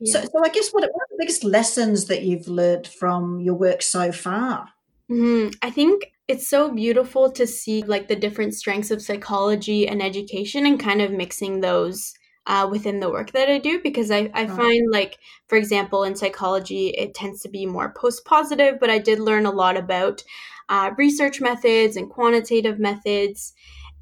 Yeah. 0.00 0.12
So, 0.12 0.28
so 0.32 0.44
I 0.44 0.48
guess 0.48 0.70
what, 0.70 0.82
what 0.82 1.02
are 1.02 1.08
the 1.10 1.16
biggest 1.18 1.42
lessons 1.44 2.06
that 2.06 2.22
you've 2.22 2.46
learned 2.46 2.86
from 2.86 3.40
your 3.40 3.54
work 3.54 3.82
so 3.82 4.12
far? 4.12 4.68
Mm-hmm. 5.10 5.50
I 5.62 5.70
think 5.70 6.12
it's 6.28 6.46
so 6.46 6.70
beautiful 6.70 7.32
to 7.32 7.46
see 7.46 7.82
like 7.82 8.06
the 8.06 8.16
different 8.16 8.54
strengths 8.54 8.90
of 8.90 9.02
psychology 9.02 9.88
and 9.88 10.02
education 10.02 10.66
and 10.66 10.78
kind 10.78 11.00
of 11.00 11.10
mixing 11.10 11.60
those 11.60 12.14
uh, 12.46 12.68
within 12.70 13.00
the 13.00 13.10
work 13.10 13.32
that 13.32 13.50
I 13.50 13.58
do 13.58 13.80
because 13.82 14.10
I, 14.10 14.30
I 14.34 14.46
find 14.46 14.90
like 14.90 15.18
for 15.48 15.56
example 15.56 16.04
in 16.04 16.16
psychology 16.16 16.88
it 16.88 17.14
tends 17.14 17.40
to 17.42 17.48
be 17.48 17.66
more 17.66 17.92
post 17.94 18.24
positive 18.24 18.78
but 18.78 18.90
I 18.90 18.98
did 18.98 19.18
learn 19.18 19.46
a 19.46 19.50
lot 19.50 19.76
about 19.76 20.22
uh, 20.68 20.90
research 20.96 21.40
methods 21.40 21.96
and 21.96 22.10
quantitative 22.10 22.78
methods. 22.78 23.54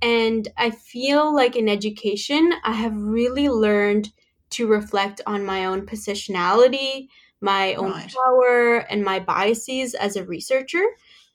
And 0.02 0.48
I 0.56 0.70
feel 0.70 1.34
like 1.34 1.56
in 1.56 1.68
education 1.68 2.52
I 2.64 2.72
have 2.72 2.96
really 2.96 3.48
learned 3.48 4.12
to 4.50 4.66
reflect 4.66 5.20
on 5.26 5.44
my 5.44 5.64
own 5.64 5.86
positionality 5.86 7.08
my 7.40 7.74
own 7.74 7.90
right. 7.90 8.14
power 8.24 8.78
and 8.90 9.04
my 9.04 9.20
biases 9.20 9.94
as 9.94 10.16
a 10.16 10.24
researcher 10.24 10.84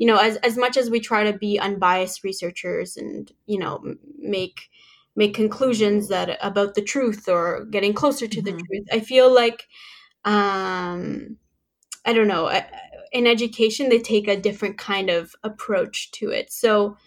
you 0.01 0.07
know 0.07 0.17
as, 0.17 0.37
as 0.37 0.57
much 0.57 0.77
as 0.77 0.89
we 0.89 0.99
try 0.99 1.23
to 1.23 1.37
be 1.37 1.59
unbiased 1.59 2.23
researchers 2.23 2.97
and 2.97 3.31
you 3.45 3.59
know 3.59 3.79
make 4.17 4.71
make 5.15 5.35
conclusions 5.35 6.07
that 6.07 6.39
about 6.41 6.73
the 6.73 6.81
truth 6.81 7.29
or 7.29 7.65
getting 7.65 7.93
closer 7.93 8.25
to 8.27 8.41
mm-hmm. 8.41 8.57
the 8.57 8.63
truth 8.63 8.87
i 8.91 8.99
feel 8.99 9.31
like 9.31 9.67
um 10.25 11.37
i 12.03 12.13
don't 12.13 12.27
know 12.27 12.49
in 13.11 13.27
education 13.27 13.89
they 13.89 13.99
take 13.99 14.27
a 14.27 14.41
different 14.41 14.75
kind 14.79 15.11
of 15.11 15.35
approach 15.43 16.09
to 16.09 16.31
it 16.31 16.51
so 16.51 16.97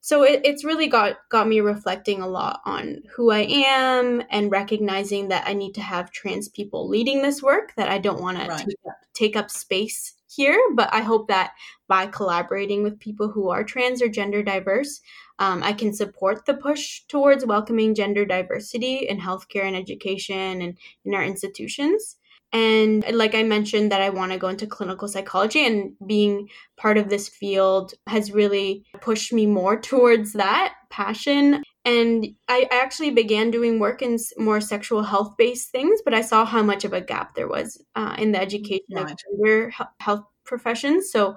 so 0.00 0.22
it, 0.22 0.40
it's 0.44 0.62
really 0.62 0.86
got 0.86 1.16
got 1.28 1.48
me 1.48 1.58
reflecting 1.58 2.22
a 2.22 2.28
lot 2.28 2.60
on 2.64 3.02
who 3.16 3.32
i 3.32 3.40
am 3.40 4.22
and 4.30 4.52
recognizing 4.52 5.26
that 5.26 5.42
i 5.48 5.52
need 5.52 5.74
to 5.74 5.82
have 5.82 6.12
trans 6.12 6.48
people 6.48 6.88
leading 6.88 7.22
this 7.22 7.42
work 7.42 7.74
that 7.74 7.88
i 7.88 7.98
don't 7.98 8.22
want 8.22 8.38
right. 8.38 8.56
to 8.56 8.64
take, 8.66 8.76
take 9.14 9.36
up 9.36 9.50
space 9.50 10.12
here 10.28 10.60
but 10.74 10.92
i 10.94 11.00
hope 11.00 11.26
that 11.26 11.52
by 11.88 12.06
collaborating 12.06 12.82
with 12.82 13.00
people 13.00 13.28
who 13.30 13.48
are 13.48 13.64
trans 13.64 14.02
or 14.02 14.08
gender 14.08 14.42
diverse 14.42 15.00
um, 15.38 15.62
i 15.62 15.72
can 15.72 15.92
support 15.92 16.44
the 16.46 16.54
push 16.54 17.02
towards 17.08 17.44
welcoming 17.44 17.94
gender 17.94 18.24
diversity 18.24 19.08
in 19.08 19.18
healthcare 19.18 19.64
and 19.64 19.76
education 19.76 20.62
and 20.62 20.78
in 21.04 21.14
our 21.14 21.24
institutions 21.24 22.16
and 22.52 23.04
like 23.12 23.34
I 23.34 23.42
mentioned, 23.42 23.92
that 23.92 24.00
I 24.00 24.10
want 24.10 24.32
to 24.32 24.38
go 24.38 24.48
into 24.48 24.66
clinical 24.66 25.08
psychology, 25.08 25.66
and 25.66 25.92
being 26.06 26.48
part 26.76 26.96
of 26.96 27.08
this 27.08 27.28
field 27.28 27.92
has 28.06 28.32
really 28.32 28.84
pushed 29.00 29.32
me 29.32 29.46
more 29.46 29.78
towards 29.80 30.32
that 30.34 30.74
passion. 30.90 31.62
And 31.84 32.26
I 32.48 32.66
actually 32.70 33.10
began 33.10 33.50
doing 33.50 33.78
work 33.78 34.02
in 34.02 34.18
more 34.38 34.60
sexual 34.60 35.02
health 35.02 35.36
based 35.36 35.70
things, 35.70 36.00
but 36.04 36.14
I 36.14 36.20
saw 36.20 36.44
how 36.44 36.62
much 36.62 36.84
of 36.84 36.92
a 36.92 37.00
gap 37.00 37.34
there 37.34 37.48
was 37.48 37.82
uh, 37.94 38.16
in 38.18 38.32
the 38.32 38.40
education 38.40 38.86
right. 38.92 39.10
of 39.10 39.16
gender 39.18 39.72
health 40.00 40.24
professions. 40.44 41.10
So 41.12 41.36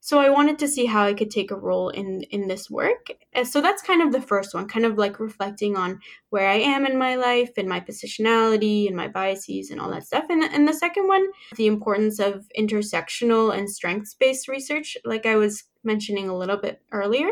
so 0.00 0.20
I 0.20 0.30
wanted 0.30 0.58
to 0.60 0.68
see 0.68 0.86
how 0.86 1.04
I 1.04 1.14
could 1.14 1.30
take 1.30 1.50
a 1.50 1.56
role 1.56 1.88
in 1.90 2.22
in 2.30 2.48
this 2.48 2.70
work. 2.70 3.08
And 3.32 3.46
so 3.46 3.60
that's 3.60 3.82
kind 3.82 4.00
of 4.00 4.12
the 4.12 4.22
first 4.22 4.54
one, 4.54 4.68
kind 4.68 4.86
of 4.86 4.96
like 4.96 5.20
reflecting 5.20 5.76
on 5.76 6.00
where 6.30 6.48
I 6.48 6.56
am 6.56 6.86
in 6.86 6.98
my 6.98 7.16
life 7.16 7.50
and 7.56 7.68
my 7.68 7.80
positionality 7.80 8.86
and 8.86 8.96
my 8.96 9.08
biases 9.08 9.70
and 9.70 9.80
all 9.80 9.90
that 9.90 10.06
stuff. 10.06 10.26
And 10.30 10.42
and 10.44 10.68
the 10.68 10.72
second 10.72 11.08
one, 11.08 11.26
the 11.56 11.66
importance 11.66 12.20
of 12.20 12.46
intersectional 12.58 13.56
and 13.56 13.68
strengths-based 13.68 14.48
research, 14.48 14.96
like 15.04 15.26
I 15.26 15.36
was 15.36 15.64
mentioning 15.82 16.28
a 16.28 16.36
little 16.36 16.56
bit 16.56 16.80
earlier. 16.92 17.30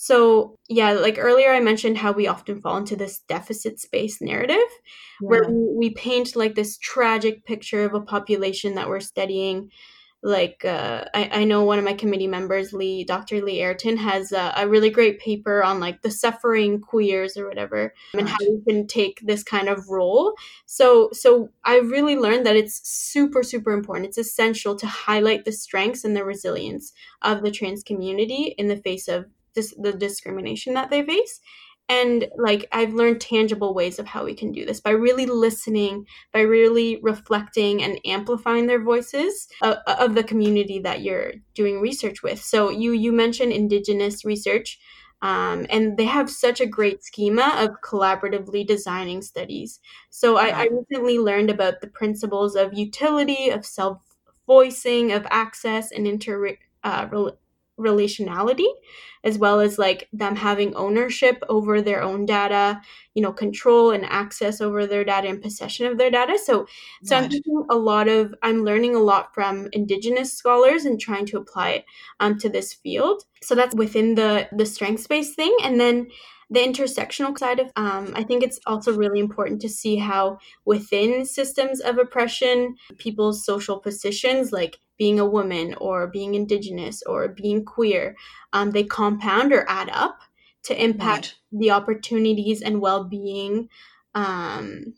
So, 0.00 0.54
yeah, 0.68 0.92
like 0.92 1.18
earlier 1.18 1.52
I 1.52 1.58
mentioned 1.58 1.98
how 1.98 2.12
we 2.12 2.28
often 2.28 2.60
fall 2.60 2.76
into 2.76 2.94
this 2.94 3.18
deficit 3.26 3.80
based 3.90 4.22
narrative 4.22 4.54
yeah. 5.20 5.28
where 5.28 5.50
we 5.50 5.90
paint 5.90 6.36
like 6.36 6.54
this 6.54 6.78
tragic 6.78 7.44
picture 7.44 7.84
of 7.84 7.94
a 7.94 8.00
population 8.00 8.76
that 8.76 8.88
we're 8.88 9.00
studying 9.00 9.72
like 10.22 10.64
uh, 10.64 11.04
I, 11.14 11.30
I 11.32 11.44
know 11.44 11.62
one 11.62 11.78
of 11.78 11.84
my 11.84 11.92
committee 11.92 12.26
members 12.26 12.72
lee 12.72 13.04
dr 13.04 13.40
lee 13.44 13.58
Airton 13.58 13.96
has 13.98 14.32
a, 14.32 14.52
a 14.56 14.68
really 14.68 14.90
great 14.90 15.20
paper 15.20 15.62
on 15.62 15.78
like 15.78 16.02
the 16.02 16.10
suffering 16.10 16.80
queers 16.80 17.36
or 17.36 17.46
whatever 17.46 17.94
and 18.14 18.28
how 18.28 18.36
you 18.40 18.62
can 18.66 18.86
take 18.86 19.20
this 19.22 19.44
kind 19.44 19.68
of 19.68 19.88
role. 19.88 20.34
So 20.66 21.10
so 21.12 21.50
i 21.64 21.76
really 21.78 22.16
learned 22.16 22.46
that 22.46 22.56
it's 22.56 22.88
super 22.88 23.42
super 23.42 23.72
important. 23.72 24.06
It's 24.06 24.18
essential 24.18 24.74
to 24.76 24.86
highlight 24.86 25.44
the 25.44 25.52
strengths 25.52 26.04
and 26.04 26.16
the 26.16 26.24
resilience 26.24 26.92
of 27.22 27.42
the 27.42 27.50
trans 27.50 27.82
community 27.82 28.54
in 28.58 28.68
the 28.68 28.76
face 28.76 29.06
of 29.08 29.26
this, 29.54 29.74
the 29.80 29.92
discrimination 29.92 30.74
that 30.74 30.90
they 30.90 31.04
face 31.04 31.40
and 31.88 32.28
like 32.36 32.66
i've 32.72 32.92
learned 32.92 33.20
tangible 33.20 33.74
ways 33.74 33.98
of 33.98 34.06
how 34.06 34.24
we 34.24 34.34
can 34.34 34.52
do 34.52 34.64
this 34.64 34.80
by 34.80 34.90
really 34.90 35.26
listening 35.26 36.06
by 36.32 36.40
really 36.40 36.98
reflecting 37.02 37.82
and 37.82 38.00
amplifying 38.04 38.66
their 38.66 38.82
voices 38.82 39.48
of, 39.62 39.76
of 39.86 40.14
the 40.14 40.22
community 40.22 40.78
that 40.78 41.02
you're 41.02 41.32
doing 41.54 41.80
research 41.80 42.22
with. 42.22 42.42
So 42.42 42.70
you 42.70 42.92
you 42.92 43.12
mentioned 43.12 43.52
indigenous 43.52 44.24
research 44.24 44.78
um, 45.20 45.66
and 45.68 45.96
they 45.96 46.04
have 46.04 46.30
such 46.30 46.60
a 46.60 46.66
great 46.66 47.02
schema 47.02 47.54
of 47.58 47.80
collaboratively 47.82 48.66
designing 48.66 49.20
studies. 49.20 49.80
So 50.10 50.36
I, 50.36 50.48
I 50.48 50.68
recently 50.70 51.18
learned 51.18 51.50
about 51.50 51.80
the 51.80 51.88
principles 51.88 52.54
of 52.54 52.74
utility 52.74 53.50
of 53.50 53.66
self 53.66 53.98
voicing 54.46 55.12
of 55.12 55.26
access 55.30 55.90
and 55.90 56.06
inter 56.06 56.56
uh, 56.84 57.08
relationality 57.78 58.68
as 59.24 59.36
well 59.38 59.60
as 59.60 59.78
like 59.78 60.08
them 60.12 60.36
having 60.36 60.74
ownership 60.74 61.42
over 61.48 61.82
their 61.82 62.02
own 62.02 62.24
data 62.24 62.80
you 63.18 63.22
know 63.22 63.32
control 63.32 63.90
and 63.90 64.04
access 64.04 64.60
over 64.60 64.86
their 64.86 65.04
data 65.04 65.26
and 65.26 65.42
possession 65.42 65.86
of 65.86 65.98
their 65.98 66.10
data. 66.10 66.38
So 66.38 66.66
so 67.02 67.16
right. 67.16 67.24
i'm 67.24 67.30
taking 67.30 67.64
a 67.68 67.74
lot 67.74 68.06
of 68.06 68.32
i'm 68.44 68.64
learning 68.64 68.94
a 68.94 69.00
lot 69.00 69.34
from 69.34 69.68
indigenous 69.72 70.32
scholars 70.32 70.84
and 70.84 71.00
trying 71.00 71.26
to 71.26 71.36
apply 71.36 71.70
it 71.70 71.84
um, 72.20 72.38
to 72.38 72.48
this 72.48 72.72
field. 72.72 73.24
So 73.42 73.56
that's 73.56 73.74
within 73.74 74.14
the 74.14 74.48
the 74.52 74.66
strengths 74.66 75.08
based 75.08 75.34
thing. 75.34 75.54
And 75.64 75.80
then 75.80 76.08
the 76.50 76.60
intersectional 76.60 77.36
side 77.38 77.60
of 77.60 77.70
um, 77.76 78.12
i 78.14 78.22
think 78.22 78.42
it's 78.42 78.60
also 78.66 78.92
really 78.92 79.20
important 79.20 79.60
to 79.60 79.68
see 79.68 79.96
how 79.96 80.38
within 80.64 81.24
systems 81.24 81.80
of 81.80 81.98
oppression 81.98 82.76
people's 82.98 83.44
social 83.44 83.78
positions 83.78 84.52
like 84.52 84.78
being 84.96 85.20
a 85.20 85.26
woman 85.26 85.74
or 85.74 86.08
being 86.08 86.34
indigenous 86.34 87.02
or 87.04 87.28
being 87.28 87.64
queer 87.64 88.16
um, 88.52 88.70
they 88.70 88.84
compound 88.84 89.52
or 89.52 89.64
add 89.68 89.90
up 89.92 90.20
to 90.62 90.82
impact 90.82 91.36
right. 91.52 91.60
the 91.60 91.70
opportunities 91.70 92.62
and 92.62 92.80
well-being 92.80 93.68
um, 94.14 94.94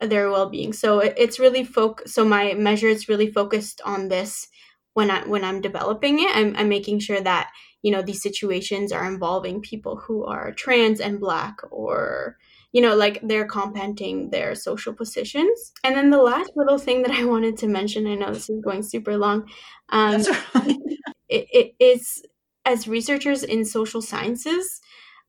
their 0.00 0.30
well-being 0.30 0.72
so 0.72 1.00
it's 1.00 1.38
really 1.38 1.64
foc 1.64 2.06
so 2.06 2.24
my 2.24 2.54
measure 2.54 2.88
is 2.88 3.08
really 3.08 3.30
focused 3.30 3.80
on 3.84 4.08
this 4.08 4.48
when 4.94 5.10
i 5.10 5.26
when 5.26 5.44
i'm 5.44 5.60
developing 5.60 6.20
it 6.20 6.34
I'm, 6.34 6.54
I'm 6.56 6.68
making 6.68 7.00
sure 7.00 7.20
that 7.20 7.50
you 7.82 7.90
know 7.90 8.02
these 8.02 8.22
situations 8.22 8.92
are 8.92 9.06
involving 9.06 9.60
people 9.60 9.96
who 9.96 10.24
are 10.24 10.52
trans 10.52 11.00
and 11.00 11.20
black 11.20 11.58
or 11.70 12.36
you 12.72 12.80
know 12.80 12.94
like 12.94 13.20
they're 13.22 13.46
compounding 13.46 14.30
their 14.30 14.54
social 14.54 14.92
positions 14.92 15.72
and 15.84 15.96
then 15.96 16.10
the 16.10 16.22
last 16.22 16.50
little 16.56 16.78
thing 16.78 17.02
that 17.02 17.12
i 17.12 17.24
wanted 17.32 17.56
to 17.56 17.66
mention 17.66 18.06
i 18.06 18.14
know 18.14 18.32
this 18.32 18.50
is 18.50 18.62
going 18.62 18.82
super 18.82 19.16
long 19.16 19.48
um, 19.90 20.22
right. 20.54 20.76
it, 21.28 21.46
it 21.52 21.74
is 21.78 22.22
as 22.64 22.86
researchers 22.86 23.42
in 23.42 23.64
social 23.64 24.02
sciences 24.02 24.80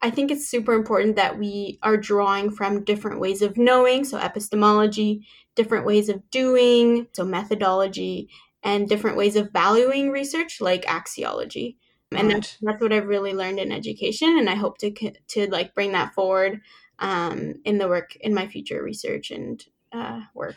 I 0.04 0.10
think 0.10 0.32
it's 0.32 0.50
super 0.50 0.74
important 0.74 1.16
that 1.18 1.38
we 1.38 1.78
are 1.84 1.96
drawing 1.96 2.50
from 2.50 2.84
different 2.84 3.20
ways 3.20 3.44
of 3.44 3.56
knowing, 3.56 4.04
so 4.04 4.18
epistemology, 4.18 5.28
different 5.56 5.86
ways 5.86 6.10
of 6.10 6.28
doing, 6.32 7.08
so 7.14 7.24
methodology, 7.24 8.30
and 8.64 8.90
different 8.90 9.18
ways 9.18 9.36
of 9.36 9.52
valuing 9.52 10.10
research, 10.10 10.60
like 10.60 10.86
axiology. 10.86 11.76
And 12.14 12.28
right. 12.28 12.36
that's, 12.36 12.58
that's 12.62 12.82
what 12.82 12.92
I've 12.92 13.08
really 13.08 13.34
learned 13.34 13.60
in 13.60 13.72
education, 13.72 14.38
and 14.38 14.50
I 14.50 14.56
hope 14.56 14.78
to 14.80 14.92
to 14.92 15.50
like 15.50 15.74
bring 15.74 15.94
that 15.94 16.14
forward 16.14 16.62
um, 17.00 17.56
in 17.64 17.78
the 17.78 17.88
work 17.88 18.16
in 18.18 18.34
my 18.34 18.48
future 18.48 18.84
research 18.84 19.32
and 19.32 19.64
uh, 19.92 20.22
work. 20.34 20.56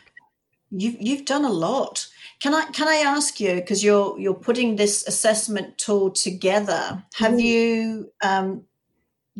You've 0.71 0.97
you've 0.99 1.25
done 1.25 1.45
a 1.45 1.51
lot. 1.51 2.07
Can 2.41 2.53
I 2.53 2.65
can 2.65 2.87
I 2.87 2.95
ask 2.95 3.39
you 3.39 3.55
because 3.55 3.83
you're 3.83 4.19
you're 4.19 4.33
putting 4.33 4.75
this 4.75 5.07
assessment 5.07 5.77
tool 5.77 6.11
together? 6.11 7.03
Have 7.13 7.31
mm-hmm. 7.31 7.39
you 7.39 8.11
um, 8.21 8.63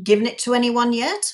given 0.01 0.25
it 0.25 0.37
to 0.39 0.53
anyone 0.53 0.93
yet? 0.93 1.33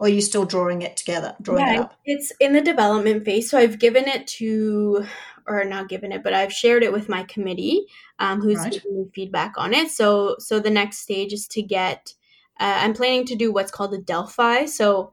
Or 0.00 0.06
are 0.06 0.10
you 0.10 0.20
still 0.20 0.44
drawing 0.44 0.82
it 0.82 0.96
together, 0.96 1.34
drawing 1.42 1.66
yeah, 1.66 1.72
it 1.72 1.80
up? 1.80 1.98
It's 2.04 2.32
in 2.38 2.52
the 2.52 2.60
development 2.60 3.24
phase. 3.24 3.50
So 3.50 3.58
I've 3.58 3.80
given 3.80 4.06
it 4.06 4.28
to, 4.38 5.04
or 5.48 5.64
not 5.64 5.88
given 5.88 6.12
it, 6.12 6.22
but 6.22 6.34
I've 6.34 6.52
shared 6.52 6.82
it 6.82 6.92
with 6.92 7.08
my 7.08 7.24
committee, 7.24 7.86
um, 8.18 8.40
who's 8.40 8.58
right. 8.58 8.72
giving 8.72 8.98
me 8.98 9.10
feedback 9.14 9.54
on 9.56 9.74
it. 9.74 9.90
So, 9.90 10.36
so 10.38 10.60
the 10.60 10.70
next 10.70 10.98
stage 10.98 11.32
is 11.32 11.46
to 11.48 11.62
get. 11.62 12.14
Uh, 12.60 12.78
I'm 12.80 12.92
planning 12.92 13.24
to 13.26 13.36
do 13.36 13.52
what's 13.52 13.70
called 13.70 13.94
a 13.94 13.98
Delphi. 13.98 14.66
So 14.66 15.12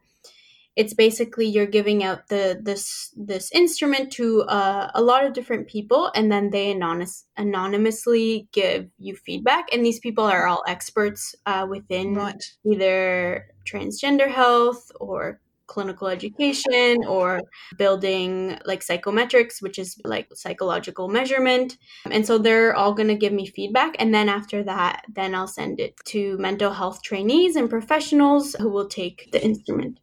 it's 0.75 0.93
basically 0.93 1.45
you're 1.45 1.65
giving 1.65 2.03
out 2.03 2.27
the 2.27 2.59
this 2.61 3.13
this 3.15 3.51
instrument 3.51 4.11
to 4.13 4.41
uh, 4.43 4.91
a 4.93 5.01
lot 5.01 5.25
of 5.25 5.33
different 5.33 5.67
people 5.67 6.11
and 6.15 6.31
then 6.31 6.49
they 6.49 6.71
anonymous, 6.71 7.25
anonymously 7.37 8.47
give 8.51 8.89
you 8.97 9.15
feedback 9.15 9.67
and 9.71 9.85
these 9.85 9.99
people 9.99 10.23
are 10.23 10.47
all 10.47 10.63
experts 10.67 11.33
uh, 11.45 11.65
within 11.69 12.15
right. 12.15 12.43
either 12.69 13.47
transgender 13.65 14.29
health 14.29 14.91
or 14.99 15.39
clinical 15.67 16.07
education 16.07 17.03
or 17.07 17.41
building 17.77 18.57
like 18.65 18.81
psychometrics 18.81 19.61
which 19.61 19.79
is 19.79 19.97
like 20.03 20.27
psychological 20.33 21.07
measurement 21.07 21.77
and 22.11 22.25
so 22.25 22.37
they're 22.37 22.75
all 22.75 22.93
going 22.93 23.07
to 23.07 23.15
give 23.15 23.33
me 23.33 23.45
feedback 23.45 23.95
and 23.99 24.13
then 24.13 24.29
after 24.29 24.63
that 24.63 25.03
then 25.13 25.33
i'll 25.33 25.47
send 25.47 25.79
it 25.79 25.95
to 26.05 26.37
mental 26.37 26.71
health 26.71 27.01
trainees 27.01 27.55
and 27.55 27.69
professionals 27.69 28.55
who 28.59 28.69
will 28.69 28.87
take 28.87 29.29
the 29.31 29.43
instrument 29.43 29.99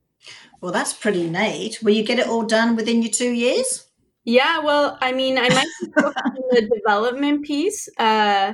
well, 0.61 0.71
that's 0.71 0.93
pretty 0.93 1.29
neat. 1.29 1.83
Will 1.83 1.93
you 1.93 2.05
get 2.05 2.21
it 2.21 2.29
all 2.29 2.45
done 2.45 2.77
within 2.77 3.03
your 3.03 3.11
two 3.11 3.33
years? 3.33 3.91
Yeah, 4.25 4.61
well, 4.61 4.97
I 5.01 5.11
mean, 5.11 5.37
I 5.37 5.49
might 5.49 5.67
the 5.91 6.71
development 6.77 7.45
piece 7.45 7.89
uh, 7.99 8.53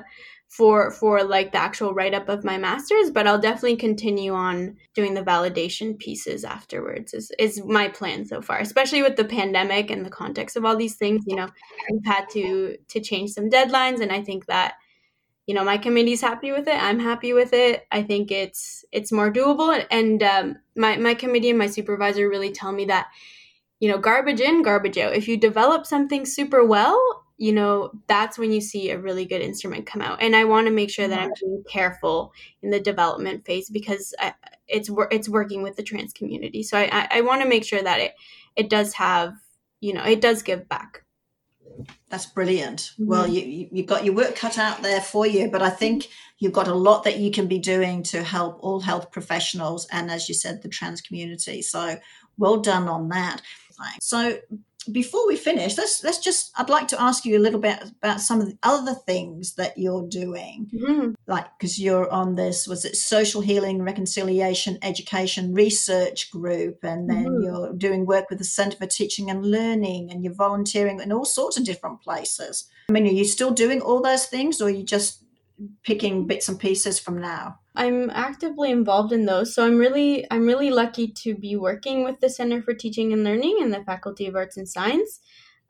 for 0.49 0.91
for 0.91 1.23
like 1.23 1.53
the 1.53 1.59
actual 1.59 1.93
write 1.93 2.15
up 2.15 2.29
of 2.29 2.43
my 2.43 2.57
master's, 2.57 3.11
but 3.11 3.27
I'll 3.27 3.39
definitely 3.39 3.77
continue 3.77 4.33
on 4.33 4.77
doing 4.95 5.15
the 5.15 5.23
validation 5.23 5.99
pieces 5.99 6.43
afterwards. 6.43 7.13
Is 7.13 7.31
is 7.39 7.63
my 7.65 7.89
plan 7.89 8.25
so 8.25 8.41
far, 8.41 8.59
especially 8.59 9.03
with 9.03 9.17
the 9.17 9.25
pandemic 9.25 9.91
and 9.91 10.05
the 10.05 10.11
context 10.11 10.57
of 10.57 10.65
all 10.65 10.77
these 10.77 10.97
things. 10.97 11.25
You 11.27 11.37
know, 11.37 11.49
we've 11.91 12.05
had 12.05 12.29
to 12.31 12.79
to 12.89 13.01
change 13.01 13.31
some 13.31 13.51
deadlines, 13.51 14.01
and 14.01 14.11
I 14.11 14.23
think 14.23 14.47
that 14.47 14.75
you 15.47 15.55
know 15.55 15.65
my 15.65 15.79
committee's 15.79 16.21
happy 16.21 16.53
with 16.53 16.69
it 16.69 16.75
i'm 16.75 16.99
happy 16.99 17.33
with 17.33 17.55
it 17.55 17.87
i 17.91 18.03
think 18.03 18.31
it's 18.31 18.85
it's 18.93 19.11
more 19.11 19.33
doable 19.33 19.83
and 19.91 20.23
um, 20.23 20.57
my, 20.77 20.99
my 20.99 21.15
committee 21.15 21.49
and 21.49 21.59
my 21.59 21.67
supervisor 21.67 22.29
really 22.29 22.53
tell 22.53 22.71
me 22.71 22.85
that 22.85 23.07
you 23.81 23.91
know 23.91 23.97
garbage 23.97 24.41
in 24.41 24.63
garbage 24.63 24.99
out 24.99 25.15
if 25.15 25.27
you 25.27 25.39
develop 25.39 25.87
something 25.87 26.27
super 26.27 26.63
well 26.63 27.25
you 27.39 27.53
know 27.53 27.91
that's 28.09 28.37
when 28.37 28.53
you 28.53 28.61
see 28.61 28.91
a 28.91 28.99
really 28.99 29.25
good 29.25 29.41
instrument 29.41 29.87
come 29.87 30.03
out 30.03 30.21
and 30.21 30.37
i 30.37 30.45
want 30.45 30.67
to 30.67 30.73
make 30.73 30.91
sure 30.91 31.09
that 31.09 31.21
i'm 31.21 31.33
being 31.41 31.65
careful 31.69 32.33
in 32.63 32.71
the 32.71 32.81
development 32.81 33.47
phase 33.47 33.71
because 33.71 34.15
I, 34.19 34.35
it's 34.67 34.91
it's 35.11 35.29
working 35.29 35.63
with 35.63 35.77
the 35.77 35.83
trans 35.83 36.13
community 36.13 36.63
so 36.63 36.77
i 36.77 36.89
i, 36.93 37.09
I 37.19 37.21
want 37.23 37.43
to 37.43 37.49
make 37.49 37.65
sure 37.65 37.83
that 37.83 38.01
it 38.01 38.15
it 38.57 38.69
does 38.69 38.93
have 38.95 39.35
you 39.81 39.95
know 39.95 40.05
it 40.05 40.21
does 40.21 40.43
give 40.43 40.69
back 40.69 41.05
that's 42.11 42.27
brilliant. 42.27 42.93
Mm-hmm. 42.95 43.07
Well, 43.07 43.27
you, 43.27 43.69
you've 43.71 43.87
got 43.87 44.05
your 44.05 44.15
work 44.15 44.35
cut 44.35 44.59
out 44.59 44.83
there 44.83 45.01
for 45.01 45.27
you, 45.27 45.51
but 45.51 45.63
I 45.63 45.71
think 45.71 46.09
you've 46.39 46.53
got 46.53 46.69
a 46.69 46.75
lot 46.75 47.05
that 47.05 47.19
you 47.19 47.31
can 47.31 47.47
be 47.47 47.59
doing 47.59 48.03
to 48.05 48.23
help 48.23 48.59
all 48.61 48.81
health 48.81 49.11
professionals 49.11 49.87
and, 49.93 50.11
as 50.11 50.29
you 50.29 50.35
said, 50.35 50.63
the 50.63 50.69
trans 50.69 51.01
community. 51.01 51.63
So, 51.63 51.99
well 52.37 52.59
done 52.59 52.89
on 52.89 53.09
that. 53.11 53.43
So, 54.01 54.39
before 54.93 55.27
we 55.27 55.37
finish, 55.37 55.77
let's 55.77 56.03
let's 56.03 56.19
just 56.19 56.53
I'd 56.57 56.69
like 56.69 56.89
to 56.89 57.01
ask 57.01 57.25
you 57.25 57.39
a 57.39 57.41
little 57.41 57.61
bit 57.61 57.79
about 57.83 58.21
some 58.21 58.41
of 58.41 58.47
the 58.47 58.59
other 58.63 58.95
things 58.95 59.55
that 59.55 59.77
you're 59.77 60.07
doing. 60.09 60.71
Mm-hmm. 60.75 61.13
Like 61.27 61.47
because 61.59 61.79
you're 61.79 62.11
on 62.11 62.35
this 62.35 62.67
was 62.67 62.85
it 62.85 62.97
social 62.97 63.41
healing, 63.41 63.83
reconciliation, 63.83 64.79
education 64.83 65.55
research 65.55 66.31
group, 66.31 66.79
and 66.83 67.09
then 67.09 67.27
mm-hmm. 67.27 67.43
you're 67.43 67.73
doing 67.75 68.07
work 68.07 68.31
with 68.31 68.39
the 68.39 68.45
Center 68.45 68.77
for 68.77 68.87
Teaching 68.87 69.31
and 69.31 69.45
Learning, 69.45 70.11
and 70.11 70.25
you're 70.25 70.35
volunteering 70.35 71.01
in 71.01 71.13
all 71.13 71.25
sorts 71.25 71.57
of 71.57 71.65
different 71.65 72.03
places. 72.03 72.69
I 72.89 72.93
mean, 72.93 73.07
are 73.07 73.11
you 73.11 73.25
still 73.25 73.51
doing 73.51 73.81
all 73.81 74.01
those 74.01 74.27
things, 74.27 74.61
or 74.61 74.69
are 74.69 74.71
you 74.71 74.83
just 74.83 75.25
picking 75.83 76.27
bits 76.27 76.49
and 76.49 76.59
pieces 76.59 76.99
from 76.99 77.21
now? 77.21 77.59
I'm 77.75 78.11
actively 78.11 78.71
involved 78.71 79.13
in 79.13 79.27
those. 79.27 79.55
So 79.55 79.65
I'm 79.65 79.79
really 79.79 80.27
I'm 80.31 80.47
really 80.47 80.71
lucky 80.71 81.09
to 81.09 81.35
be 81.35 81.57
working 81.57 82.05
with 82.05 82.21
the 82.21 82.29
Center 82.29 82.61
for 82.61 82.75
Teaching 82.75 83.13
and 83.13 83.25
Learning 83.25 83.59
and 83.61 83.73
the 83.73 83.85
Faculty 83.85 84.27
of 84.27 84.37
Arts 84.37 84.57
and 84.57 84.69
Science. 84.69 85.21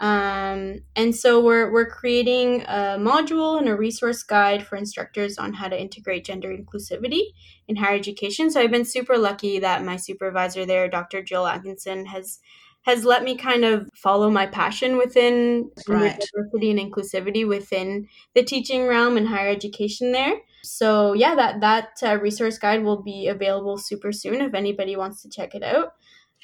Um, 0.00 0.82
and 0.94 1.14
so 1.14 1.40
we're 1.40 1.72
we're 1.72 1.90
creating 1.90 2.62
a 2.62 2.96
module 2.98 3.58
and 3.58 3.68
a 3.68 3.76
resource 3.76 4.22
guide 4.22 4.64
for 4.64 4.76
instructors 4.76 5.38
on 5.38 5.52
how 5.52 5.68
to 5.68 5.80
integrate 5.80 6.24
gender 6.24 6.56
inclusivity 6.56 7.32
in 7.66 7.76
higher 7.76 7.96
education. 7.96 8.50
So 8.50 8.60
I've 8.60 8.70
been 8.70 8.84
super 8.84 9.18
lucky 9.18 9.58
that 9.58 9.84
my 9.84 9.96
supervisor 9.96 10.64
there, 10.64 10.88
Dr. 10.88 11.22
Jill 11.22 11.46
Atkinson, 11.46 12.06
has 12.06 12.38
has 12.82 13.04
let 13.04 13.22
me 13.22 13.36
kind 13.36 13.64
of 13.64 13.88
follow 13.94 14.30
my 14.30 14.46
passion 14.46 14.96
within 14.96 15.70
right. 15.86 16.18
diversity 16.18 16.70
and 16.70 16.80
inclusivity 16.80 17.46
within 17.46 18.08
the 18.34 18.42
teaching 18.42 18.86
realm 18.86 19.16
and 19.16 19.28
higher 19.28 19.48
education 19.48 20.12
there. 20.12 20.34
So 20.62 21.12
yeah, 21.12 21.34
that 21.34 21.60
that 21.60 21.88
uh, 22.02 22.18
resource 22.18 22.58
guide 22.58 22.82
will 22.82 23.02
be 23.02 23.28
available 23.28 23.78
super 23.78 24.12
soon 24.12 24.40
if 24.40 24.54
anybody 24.54 24.96
wants 24.96 25.22
to 25.22 25.28
check 25.28 25.54
it 25.54 25.62
out. 25.62 25.94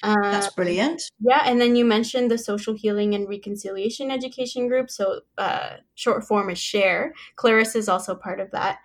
Uh, 0.02 0.14
That's 0.22 0.52
brilliant. 0.52 1.02
Yeah, 1.20 1.42
and 1.44 1.60
then 1.60 1.76
you 1.76 1.84
mentioned 1.84 2.30
the 2.30 2.38
social 2.38 2.74
healing 2.74 3.14
and 3.14 3.28
reconciliation 3.28 4.10
education 4.10 4.68
group. 4.68 4.90
So 4.90 5.20
uh, 5.38 5.76
short 5.94 6.24
form 6.24 6.50
is 6.50 6.58
Share. 6.58 7.14
Clarissa 7.36 7.78
is 7.78 7.88
also 7.88 8.14
part 8.14 8.40
of 8.40 8.50
that. 8.50 8.78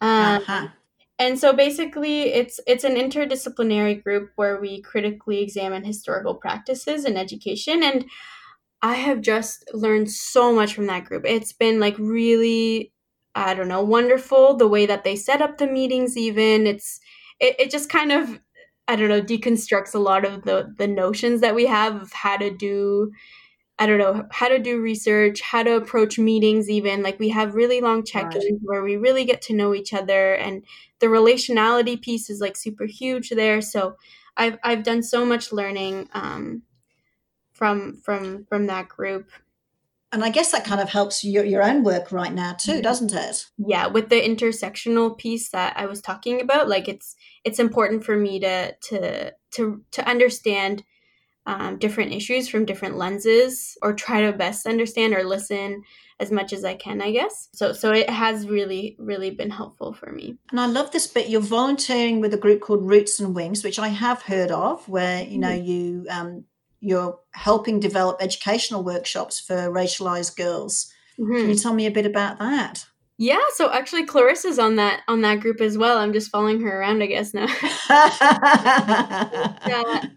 Um, 0.00 0.42
uh-huh. 0.42 0.68
And 1.18 1.38
so 1.38 1.52
basically, 1.52 2.22
it's 2.34 2.58
it's 2.66 2.84
an 2.84 2.96
interdisciplinary 2.96 4.02
group 4.02 4.30
where 4.36 4.60
we 4.60 4.82
critically 4.82 5.42
examine 5.42 5.84
historical 5.84 6.34
practices 6.34 7.04
in 7.04 7.16
education 7.16 7.82
and. 7.82 8.04
I 8.82 8.94
have 8.96 9.22
just 9.22 9.64
learned 9.72 10.10
so 10.10 10.54
much 10.54 10.74
from 10.74 10.86
that 10.86 11.04
group. 11.06 11.24
It's 11.26 11.52
been 11.52 11.80
like 11.80 11.98
really 11.98 12.92
I 13.34 13.54
don't 13.54 13.68
know, 13.68 13.82
wonderful. 13.82 14.56
The 14.56 14.68
way 14.68 14.86
that 14.86 15.04
they 15.04 15.16
set 15.16 15.42
up 15.42 15.58
the 15.58 15.66
meetings, 15.66 16.16
even 16.16 16.66
it's 16.66 17.00
it, 17.40 17.56
it 17.58 17.70
just 17.70 17.88
kind 17.88 18.12
of 18.12 18.38
I 18.86 18.96
don't 18.96 19.08
know 19.08 19.22
deconstructs 19.22 19.94
a 19.94 19.98
lot 19.98 20.24
of 20.24 20.42
the 20.44 20.74
the 20.78 20.86
notions 20.86 21.40
that 21.40 21.54
we 21.54 21.66
have 21.66 22.02
of 22.02 22.12
how 22.12 22.36
to 22.36 22.50
do 22.50 23.10
I 23.78 23.86
don't 23.86 23.98
know 23.98 24.26
how 24.30 24.48
to 24.48 24.58
do 24.58 24.80
research, 24.80 25.40
how 25.40 25.62
to 25.64 25.76
approach 25.76 26.18
meetings. 26.18 26.70
Even 26.70 27.02
like 27.02 27.18
we 27.18 27.30
have 27.30 27.54
really 27.54 27.80
long 27.80 28.04
check-ins 28.04 28.44
right. 28.44 28.60
where 28.62 28.82
we 28.82 28.96
really 28.96 29.24
get 29.24 29.42
to 29.42 29.54
know 29.54 29.74
each 29.74 29.92
other, 29.92 30.34
and 30.34 30.64
the 31.00 31.06
relationality 31.06 32.00
piece 32.00 32.30
is 32.30 32.40
like 32.40 32.56
super 32.56 32.86
huge 32.86 33.30
there. 33.30 33.60
So 33.60 33.96
I've 34.36 34.58
I've 34.62 34.84
done 34.84 35.02
so 35.02 35.26
much 35.26 35.52
learning 35.52 36.08
um, 36.12 36.62
from 37.52 37.96
from 38.04 38.46
from 38.48 38.66
that 38.66 38.88
group 38.88 39.30
And 40.12 40.24
I 40.24 40.30
guess 40.30 40.52
that 40.52 40.64
kind 40.64 40.80
of 40.80 40.88
helps 40.88 41.24
your, 41.24 41.44
your 41.44 41.62
own 41.62 41.82
work 41.82 42.12
right 42.12 42.32
now 42.32 42.52
too, 42.54 42.72
mm-hmm. 42.74 42.82
doesn't 42.82 43.12
it? 43.12 43.46
Yeah, 43.58 43.88
with 43.88 44.08
the 44.10 44.20
intersectional 44.20 45.16
piece 45.18 45.50
that 45.50 45.76
I 45.76 45.86
was 45.86 46.00
talking 46.00 46.40
about, 46.40 46.68
like 46.68 46.88
it's 46.88 47.16
it's 47.44 47.58
important 47.58 48.04
for 48.04 48.16
me 48.16 48.38
to 48.40 48.74
to 48.74 49.32
to 49.52 49.84
to 49.90 50.08
understand 50.08 50.84
um, 51.46 51.78
different 51.78 52.12
issues 52.12 52.48
from 52.48 52.64
different 52.64 52.96
lenses, 52.96 53.76
or 53.82 53.92
try 53.92 54.22
to 54.22 54.32
best 54.32 54.66
understand 54.66 55.14
or 55.14 55.24
listen 55.24 55.82
as 56.20 56.30
much 56.30 56.52
as 56.52 56.64
I 56.64 56.74
can, 56.74 57.02
I 57.02 57.10
guess. 57.10 57.48
So 57.52 57.72
so 57.72 57.92
it 57.92 58.08
has 58.08 58.48
really 58.48 58.96
really 58.98 59.30
been 59.30 59.50
helpful 59.50 59.92
for 59.92 60.10
me. 60.12 60.36
And 60.50 60.60
I 60.60 60.66
love 60.66 60.90
this 60.90 61.06
bit. 61.06 61.28
You're 61.28 61.40
volunteering 61.40 62.20
with 62.20 62.32
a 62.34 62.38
group 62.38 62.60
called 62.60 62.88
Roots 62.88 63.20
and 63.20 63.34
Wings, 63.34 63.64
which 63.64 63.78
I 63.78 63.88
have 63.88 64.22
heard 64.22 64.50
of, 64.50 64.88
where 64.88 65.22
you 65.22 65.38
know 65.38 65.48
mm-hmm. 65.48 65.66
you 65.66 66.06
um, 66.10 66.44
you're 66.80 67.18
helping 67.32 67.80
develop 67.80 68.18
educational 68.20 68.84
workshops 68.84 69.40
for 69.40 69.54
racialized 69.70 70.36
girls. 70.36 70.92
Mm-hmm. 71.18 71.36
Can 71.36 71.48
you 71.48 71.56
tell 71.56 71.74
me 71.74 71.86
a 71.86 71.90
bit 71.90 72.06
about 72.06 72.38
that? 72.38 72.86
Yeah, 73.16 73.38
so 73.54 73.70
actually 73.72 74.06
Clarissa's 74.06 74.58
on 74.58 74.74
that 74.74 75.02
on 75.06 75.20
that 75.20 75.38
group 75.38 75.60
as 75.60 75.78
well. 75.78 75.98
I'm 75.98 76.12
just 76.12 76.32
following 76.32 76.60
her 76.62 76.80
around, 76.80 77.00
I 77.00 77.06
guess 77.06 77.32
now. 77.32 77.46
yeah, 77.88 78.08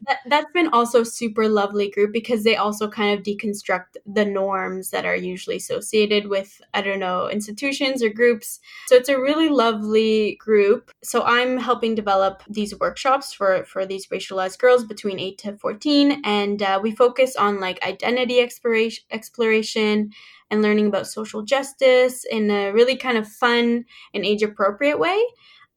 that, 0.08 0.20
that's 0.26 0.52
been 0.52 0.70
also 0.70 1.04
super 1.04 1.48
lovely 1.48 1.92
group 1.92 2.12
because 2.12 2.44
they 2.44 2.56
also 2.56 2.90
kind 2.90 3.16
of 3.16 3.24
deconstruct 3.24 3.98
the 4.08 4.26
norms 4.26 4.90
that 4.90 5.06
are 5.06 5.16
usually 5.16 5.58
associated 5.58 6.28
with 6.28 6.60
I 6.74 6.82
don't 6.82 7.00
know 7.00 7.30
institutions 7.30 8.02
or 8.02 8.10
groups. 8.10 8.60
So 8.88 8.96
it's 8.96 9.10
a 9.10 9.20
really 9.20 9.50
lovely 9.50 10.36
group. 10.40 10.90
So 11.04 11.22
I'm 11.22 11.58
helping 11.58 11.94
develop 11.94 12.42
these 12.50 12.74
workshops 12.80 13.32
for 13.32 13.64
for 13.66 13.86
these 13.86 14.08
racialized 14.08 14.58
girls 14.58 14.84
between 14.84 15.20
eight 15.20 15.38
to 15.40 15.56
fourteen, 15.58 16.20
and 16.24 16.64
uh, 16.64 16.80
we 16.82 16.96
focus 16.96 17.36
on 17.36 17.60
like 17.60 17.86
identity 17.86 18.40
exploration 18.40 19.04
exploration 19.12 20.14
and 20.50 20.62
learning 20.62 20.88
about 20.88 21.08
social 21.08 21.42
justice 21.44 22.26
in 22.26 22.50
a 22.50 22.72
really 22.72 22.96
kind 22.96 23.18
of 23.18 23.28
fun 23.28 23.86
and 24.14 24.26
age 24.26 24.44
appropriate 24.44 25.00
way. 25.00 25.22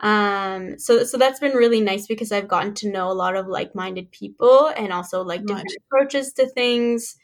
Um, 0.01 0.79
so 0.79 1.05
so 1.05 1.19
that's 1.19 1.41
been 1.41 1.57
really 1.57 1.81
nice 1.81 2.07
because 2.07 2.33
I've 2.33 2.49
gotten 2.49 2.75
to 2.77 2.91
know 2.91 3.11
a 3.11 3.13
lot 3.13 3.37
of 3.37 3.47
like 3.47 3.75
minded 3.75 4.11
people 4.11 4.73
and 4.77 4.93
also 4.93 5.23
like 5.23 5.45
different 5.45 5.69
right. 5.69 5.83
approaches 5.87 6.33
to 6.35 6.49
things. 6.49 7.17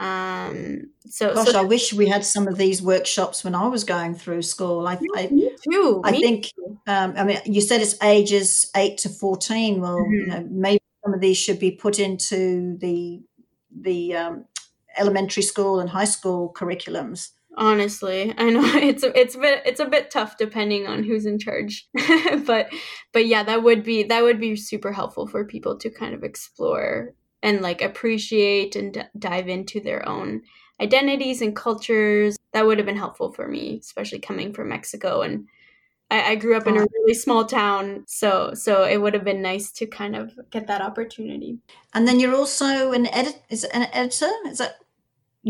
Um, 0.00 0.90
so, 1.06 1.34
gosh, 1.34 1.48
so 1.48 1.58
I 1.58 1.64
wish 1.64 1.92
we 1.92 2.08
had 2.08 2.24
some 2.24 2.46
of 2.46 2.56
these 2.56 2.80
workshops 2.80 3.42
when 3.42 3.54
I 3.54 3.66
was 3.66 3.82
going 3.82 4.14
through 4.14 4.42
school. 4.42 4.86
I, 4.86 4.98
I, 5.16 5.26
me 5.28 5.50
too. 5.68 6.02
I 6.04 6.12
me 6.12 6.20
think, 6.20 6.52
um, 6.86 7.14
I 7.16 7.24
mean, 7.24 7.38
you 7.46 7.60
said 7.60 7.80
it's 7.80 8.00
ages 8.02 8.70
eight 8.76 8.98
to 8.98 9.08
fourteen. 9.08 9.80
Well, 9.80 9.96
mm-hmm. 9.96 10.12
you 10.12 10.26
know, 10.26 10.46
maybe 10.50 10.82
some 11.04 11.14
of 11.14 11.20
these 11.20 11.36
should 11.36 11.58
be 11.58 11.72
put 11.72 11.98
into 11.98 12.76
the 12.78 13.22
the 13.80 14.14
um, 14.14 14.44
elementary 14.98 15.42
school 15.42 15.80
and 15.80 15.90
high 15.90 16.04
school 16.04 16.52
curriculums. 16.56 17.30
Honestly 17.56 18.32
i 18.38 18.50
know 18.50 18.62
it's 18.76 19.02
it's 19.02 19.34
a 19.34 19.38
bit 19.38 19.62
it's 19.66 19.80
a 19.80 19.86
bit 19.86 20.12
tough 20.12 20.36
depending 20.36 20.86
on 20.86 21.02
who's 21.02 21.26
in 21.26 21.38
charge. 21.38 21.88
But 22.46 22.72
but 23.12 23.26
yeah 23.26 23.42
that 23.42 23.62
would 23.62 23.82
be 23.82 24.04
that 24.04 24.22
would 24.22 24.38
be 24.40 24.54
super 24.54 24.92
helpful 24.92 25.26
for 25.26 25.44
people 25.44 25.76
to 25.78 25.90
kind 25.90 26.14
of 26.14 26.22
explore 26.22 27.14
and 27.42 27.60
like 27.60 27.82
appreciate 27.82 28.76
and 28.76 28.94
d- 28.94 29.02
dive 29.18 29.48
into 29.48 29.80
their 29.80 30.08
own 30.08 30.42
identities 30.80 31.42
and 31.42 31.56
cultures. 31.56 32.36
That 32.52 32.66
would 32.66 32.78
have 32.78 32.86
been 32.86 32.96
helpful 32.96 33.32
for 33.32 33.48
me 33.48 33.78
especially 33.80 34.20
coming 34.20 34.52
from 34.52 34.68
mexico. 34.68 35.22
And 35.22 35.48
I, 36.10 36.32
I 36.32 36.34
grew 36.36 36.56
up 36.56 36.66
in 36.66 36.76
a 36.76 36.86
really 36.94 37.14
small 37.14 37.44
town 37.44 38.04
so 38.06 38.54
so 38.54 38.84
it 38.84 38.98
would 38.98 39.14
have 39.14 39.24
been 39.24 39.42
nice 39.42 39.70
to 39.72 39.86
kind 39.86 40.16
of 40.16 40.32
get 40.50 40.66
that 40.68 40.80
opportunity. 40.80 41.58
And 41.92 42.06
then 42.06 42.20
you're 42.20 42.34
also 42.34 42.92
an 42.92 43.06
edit 43.12 43.42
is 43.50 43.64
an 43.64 43.88
editor? 43.92 44.30
Is 44.46 44.58
that 44.58 44.76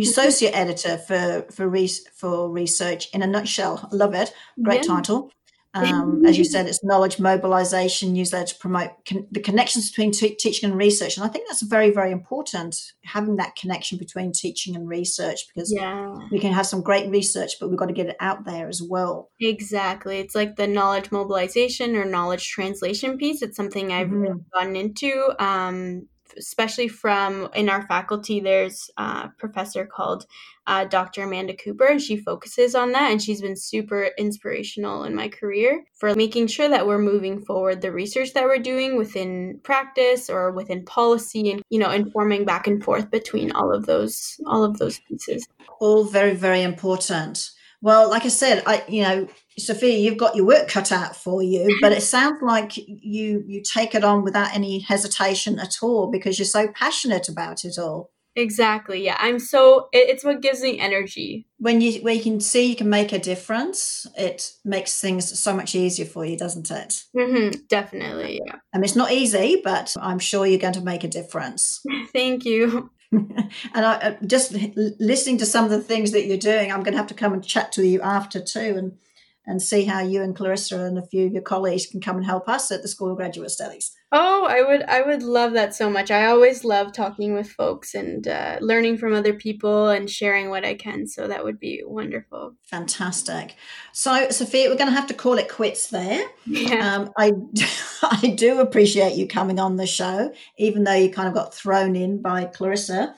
associate 0.02 0.54
editor 0.54 0.98
for 0.98 1.46
for 1.50 1.68
re- 1.68 1.90
for 2.14 2.50
research 2.50 3.08
in 3.12 3.22
a 3.22 3.26
nutshell. 3.26 3.88
Love 3.92 4.14
it. 4.14 4.32
Great 4.62 4.84
yeah. 4.84 4.94
title. 4.94 5.30
Um, 5.74 6.24
as 6.24 6.38
you 6.38 6.44
said, 6.44 6.66
it's 6.66 6.82
knowledge 6.82 7.20
mobilization 7.20 8.12
newsletter 8.12 8.46
to 8.46 8.58
promote 8.58 8.90
con- 9.06 9.26
the 9.30 9.40
connections 9.40 9.90
between 9.90 10.12
t- 10.12 10.34
teaching 10.34 10.70
and 10.70 10.78
research, 10.78 11.16
and 11.16 11.24
I 11.24 11.28
think 11.28 11.46
that's 11.46 11.62
very, 11.62 11.90
very 11.90 12.11
important. 12.11 12.92
Having 13.04 13.37
that 13.37 13.54
connection 13.54 13.98
between 13.98 14.32
teaching 14.32 14.74
and 14.74 14.88
research, 14.88 15.46
because 15.48 15.72
yeah. 15.72 16.16
we 16.32 16.38
can 16.38 16.52
have 16.52 16.66
some 16.66 16.82
great 16.82 17.11
research, 17.11 17.52
but 17.61 17.68
we've 17.68 17.78
got 17.78 17.87
to 17.87 17.94
get 17.94 18.08
it 18.08 18.16
out 18.18 18.44
there 18.44 18.66
as 18.68 18.82
well. 18.82 19.30
Exactly, 19.40 20.18
it's 20.18 20.34
like 20.34 20.56
the 20.56 20.66
knowledge 20.66 21.12
mobilization 21.12 21.96
or 21.96 22.04
knowledge 22.04 22.48
translation 22.48 23.18
piece. 23.18 23.42
It's 23.42 23.56
something 23.56 23.92
I've 23.92 24.08
mm-hmm. 24.08 24.20
really 24.20 24.44
gotten 24.52 24.76
into. 24.76 25.34
Um, 25.38 26.08
especially 26.36 26.88
from 26.88 27.48
in 27.54 27.68
our 27.68 27.86
faculty, 27.86 28.40
there's 28.40 28.90
a 28.96 29.28
professor 29.38 29.86
called 29.86 30.26
uh, 30.66 30.84
Dr. 30.84 31.22
Amanda 31.22 31.54
Cooper, 31.54 31.86
and 31.86 32.00
she 32.00 32.16
focuses 32.16 32.74
on 32.74 32.92
that. 32.92 33.10
And 33.10 33.22
she's 33.22 33.40
been 33.40 33.56
super 33.56 34.10
inspirational 34.18 35.04
in 35.04 35.14
my 35.14 35.28
career 35.28 35.84
for 35.94 36.14
making 36.14 36.48
sure 36.48 36.68
that 36.68 36.86
we're 36.86 36.98
moving 36.98 37.40
forward 37.40 37.80
the 37.80 37.92
research 37.92 38.34
that 38.34 38.44
we're 38.44 38.58
doing 38.58 38.96
within 38.96 39.60
practice 39.62 40.28
or 40.28 40.50
within 40.50 40.84
policy, 40.84 41.50
and 41.50 41.62
you 41.70 41.78
know, 41.78 41.90
informing 41.90 42.44
back 42.44 42.66
and 42.66 42.84
forth 42.84 43.10
between 43.10 43.52
all 43.52 43.72
of 43.72 43.86
those 43.86 44.40
all 44.46 44.64
of 44.64 44.78
those 44.78 45.00
pieces. 45.00 45.46
All 45.80 46.04
very 46.04 46.34
very 46.34 46.62
important. 46.62 47.50
Well, 47.80 48.10
like 48.10 48.24
I 48.24 48.28
said, 48.28 48.62
I 48.66 48.82
you 48.88 49.02
know 49.02 49.28
Sophia, 49.56 49.98
you've 49.98 50.18
got 50.18 50.36
your 50.36 50.46
work 50.46 50.68
cut 50.68 50.92
out 50.92 51.16
for 51.16 51.42
you, 51.42 51.78
but 51.80 51.92
it 51.92 52.02
sounds 52.02 52.42
like 52.42 52.76
you 52.76 53.44
you 53.46 53.62
take 53.62 53.94
it 53.94 54.04
on 54.04 54.24
without 54.24 54.54
any 54.54 54.80
hesitation 54.80 55.58
at 55.58 55.76
all 55.82 56.10
because 56.10 56.38
you're 56.38 56.46
so 56.46 56.68
passionate 56.68 57.28
about 57.28 57.64
it 57.64 57.78
all. 57.78 58.10
Exactly. 58.38 59.04
Yeah, 59.04 59.16
I'm 59.18 59.40
so. 59.40 59.88
It, 59.92 60.10
it's 60.10 60.24
what 60.24 60.40
gives 60.40 60.60
me 60.60 60.78
energy. 60.78 61.48
When 61.58 61.80
you 61.80 62.00
when 62.02 62.16
you 62.16 62.22
can 62.22 62.40
see 62.40 62.66
you 62.66 62.76
can 62.76 62.88
make 62.88 63.12
a 63.12 63.18
difference, 63.18 64.06
it 64.16 64.52
makes 64.64 65.00
things 65.00 65.38
so 65.38 65.52
much 65.54 65.74
easier 65.74 66.06
for 66.06 66.24
you, 66.24 66.36
doesn't 66.36 66.70
it? 66.70 67.02
Mm-hmm, 67.16 67.60
definitely. 67.68 68.40
Yeah. 68.46 68.56
I 68.72 68.78
mean, 68.78 68.84
it's 68.84 68.94
not 68.94 69.10
easy, 69.10 69.60
but 69.64 69.94
I'm 70.00 70.20
sure 70.20 70.46
you're 70.46 70.60
going 70.60 70.74
to 70.74 70.80
make 70.80 71.02
a 71.02 71.08
difference. 71.08 71.80
Thank 72.12 72.44
you. 72.44 72.90
and 73.12 73.51
I 73.75 73.94
uh, 73.94 74.16
just 74.27 74.53
listening 74.53 75.38
to 75.38 75.47
some 75.47 75.64
of 75.64 75.71
the 75.71 75.81
things 75.81 76.12
that 76.12 76.27
you're 76.27 76.37
doing, 76.37 76.71
I'm 76.71 76.83
going 76.83 76.92
to 76.92 76.99
have 76.99 77.07
to 77.09 77.14
come 77.14 77.33
and 77.33 77.44
chat 77.44 77.73
to 77.73 77.87
you 77.87 78.01
after 78.03 78.40
too, 78.40 78.75
and 78.77 78.99
and 79.47 79.62
see 79.62 79.85
how 79.85 80.01
you 80.01 80.23
and 80.23 80.37
Clarissa 80.37 80.85
and 80.85 80.99
a 80.99 81.07
few 81.07 81.27
of 81.27 81.33
your 81.33 81.42
colleagues 81.42 81.87
can 81.87 82.03
come 82.03 82.16
and 82.16 82.27
help 82.27 82.49
us 82.51 82.71
at 82.71 82.83
the 82.83 82.88
School 82.88 83.11
of 83.11 83.16
Graduate 83.16 83.51
Studies. 83.51 83.97
Oh, 84.11 84.47
I 84.49 84.62
would 84.62 84.83
I 84.85 85.03
would 85.03 85.23
love 85.23 85.53
that 85.53 85.75
so 85.75 85.90
much. 85.90 86.11
I 86.11 86.27
always 86.27 86.64
love 86.64 86.92
talking 86.92 87.35
with 87.35 87.51
folks 87.51 87.94
and 87.94 88.27
uh, 88.27 88.57
learning 88.62 88.97
from 88.97 89.12
other 89.12 89.35
people 89.35 89.88
and 89.88 90.09
sharing 90.09 90.49
what 90.49 90.64
I 90.64 90.75
can. 90.75 91.07
So 91.07 91.29
that 91.29 91.44
would 91.44 91.61
be 91.61 91.83
wonderful. 91.85 92.55
Fantastic. 92.62 93.57
So, 93.92 94.31
Sophia, 94.31 94.71
we're 94.71 94.77
going 94.77 94.88
to 94.88 94.97
have 94.97 95.09
to 95.09 95.14
call 95.14 95.37
it 95.37 95.51
quits 95.51 95.88
there. 95.88 96.27
Yeah. 96.47 96.97
Um, 96.97 97.12
I 97.18 97.33
I 98.03 98.35
do 98.37 98.61
appreciate 98.61 99.14
you 99.14 99.29
coming 99.29 99.59
on 99.59 99.77
the 99.77 99.87
show, 99.87 100.33
even 100.57 100.85
though 100.85 100.94
you 100.94 101.11
kind 101.11 101.29
of 101.29 101.35
got 101.35 101.53
thrown 101.53 101.94
in 101.94 102.23
by 102.23 102.47
Clarissa. 102.47 103.14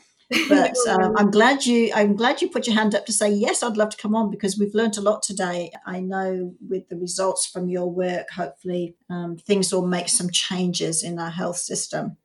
But 0.48 0.74
um, 0.88 1.16
I'm 1.16 1.30
glad 1.30 1.66
you 1.66 1.90
I'm 1.94 2.16
glad 2.16 2.40
you 2.40 2.48
put 2.48 2.66
your 2.66 2.76
hand 2.76 2.94
up 2.94 3.06
to 3.06 3.12
say 3.12 3.30
yes. 3.30 3.62
I'd 3.62 3.76
love 3.76 3.90
to 3.90 3.96
come 3.96 4.14
on 4.14 4.30
because 4.30 4.58
we've 4.58 4.74
learned 4.74 4.96
a 4.96 5.00
lot 5.00 5.22
today. 5.22 5.72
I 5.86 6.00
know 6.00 6.54
with 6.68 6.88
the 6.88 6.96
results 6.96 7.46
from 7.46 7.68
your 7.68 7.90
work, 7.90 8.30
hopefully 8.30 8.94
um, 9.08 9.36
things 9.36 9.72
will 9.72 9.86
make 9.86 10.08
some 10.08 10.30
changes 10.30 11.02
in 11.02 11.18
our 11.18 11.30
health 11.30 11.56
system. 11.56 12.16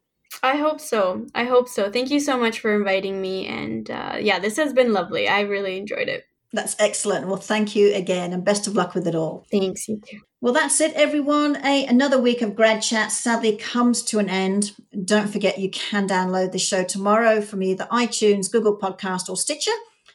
I 0.44 0.58
hope 0.58 0.82
so. 0.82 1.26
I 1.34 1.46
hope 1.46 1.68
so. 1.68 1.90
Thank 1.92 2.12
you 2.12 2.20
so 2.20 2.38
much 2.38 2.60
for 2.60 2.76
inviting 2.76 3.22
me. 3.22 3.48
And 3.48 3.90
uh, 3.90 4.18
yeah, 4.20 4.40
this 4.40 4.58
has 4.58 4.74
been 4.74 4.94
lovely. 4.94 5.28
I 5.28 5.42
really 5.42 5.78
enjoyed 5.78 6.08
it. 6.08 6.26
That's 6.54 6.76
excellent. 6.80 7.28
Well, 7.28 7.38
thank 7.38 7.76
you 7.76 7.94
again 7.94 8.32
and 8.32 8.46
best 8.46 8.68
of 8.68 8.76
luck 8.76 8.96
with 8.96 9.08
it 9.08 9.16
all. 9.16 9.46
Thanks, 9.52 9.88
you 9.88 10.02
too. 10.06 10.20
Well, 10.42 10.54
that's 10.54 10.80
it, 10.80 10.94
everyone. 10.94 11.58
A, 11.66 11.86
another 11.86 12.22
week 12.22 12.42
of 12.42 12.56
Grad 12.56 12.82
Chat 12.82 13.12
sadly 13.12 13.58
comes 13.58 14.04
to 14.04 14.20
an 14.20 14.30
end. 14.30 14.74
Don't 15.04 15.28
forget 15.28 15.60
you 15.60 15.70
can 15.70 16.08
download 16.08 16.52
the 16.52 16.60
show 16.60 16.84
tomorrow 16.84 17.42
from 17.42 17.64
either 17.64 17.88
iTunes, 17.92 18.52
Google 18.52 18.78
Podcast, 18.78 19.28
or 19.28 19.36
Stitcher. 19.36 19.72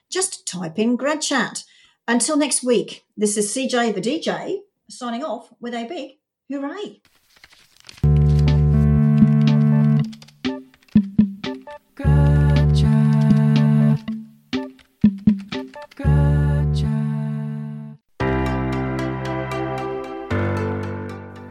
Just 0.08 0.46
type 0.46 0.78
in 0.78 0.96
Grad 0.96 1.20
Chat. 1.20 1.64
Until 2.06 2.36
next 2.36 2.62
week, 2.62 3.04
this 3.16 3.36
is 3.36 3.52
CJ 3.52 3.94
the 3.94 4.00
DJ 4.00 4.58
signing 4.88 5.24
off 5.24 5.52
with 5.60 5.74
a 5.74 5.84
big 5.84 6.12
hooray. 6.48 7.00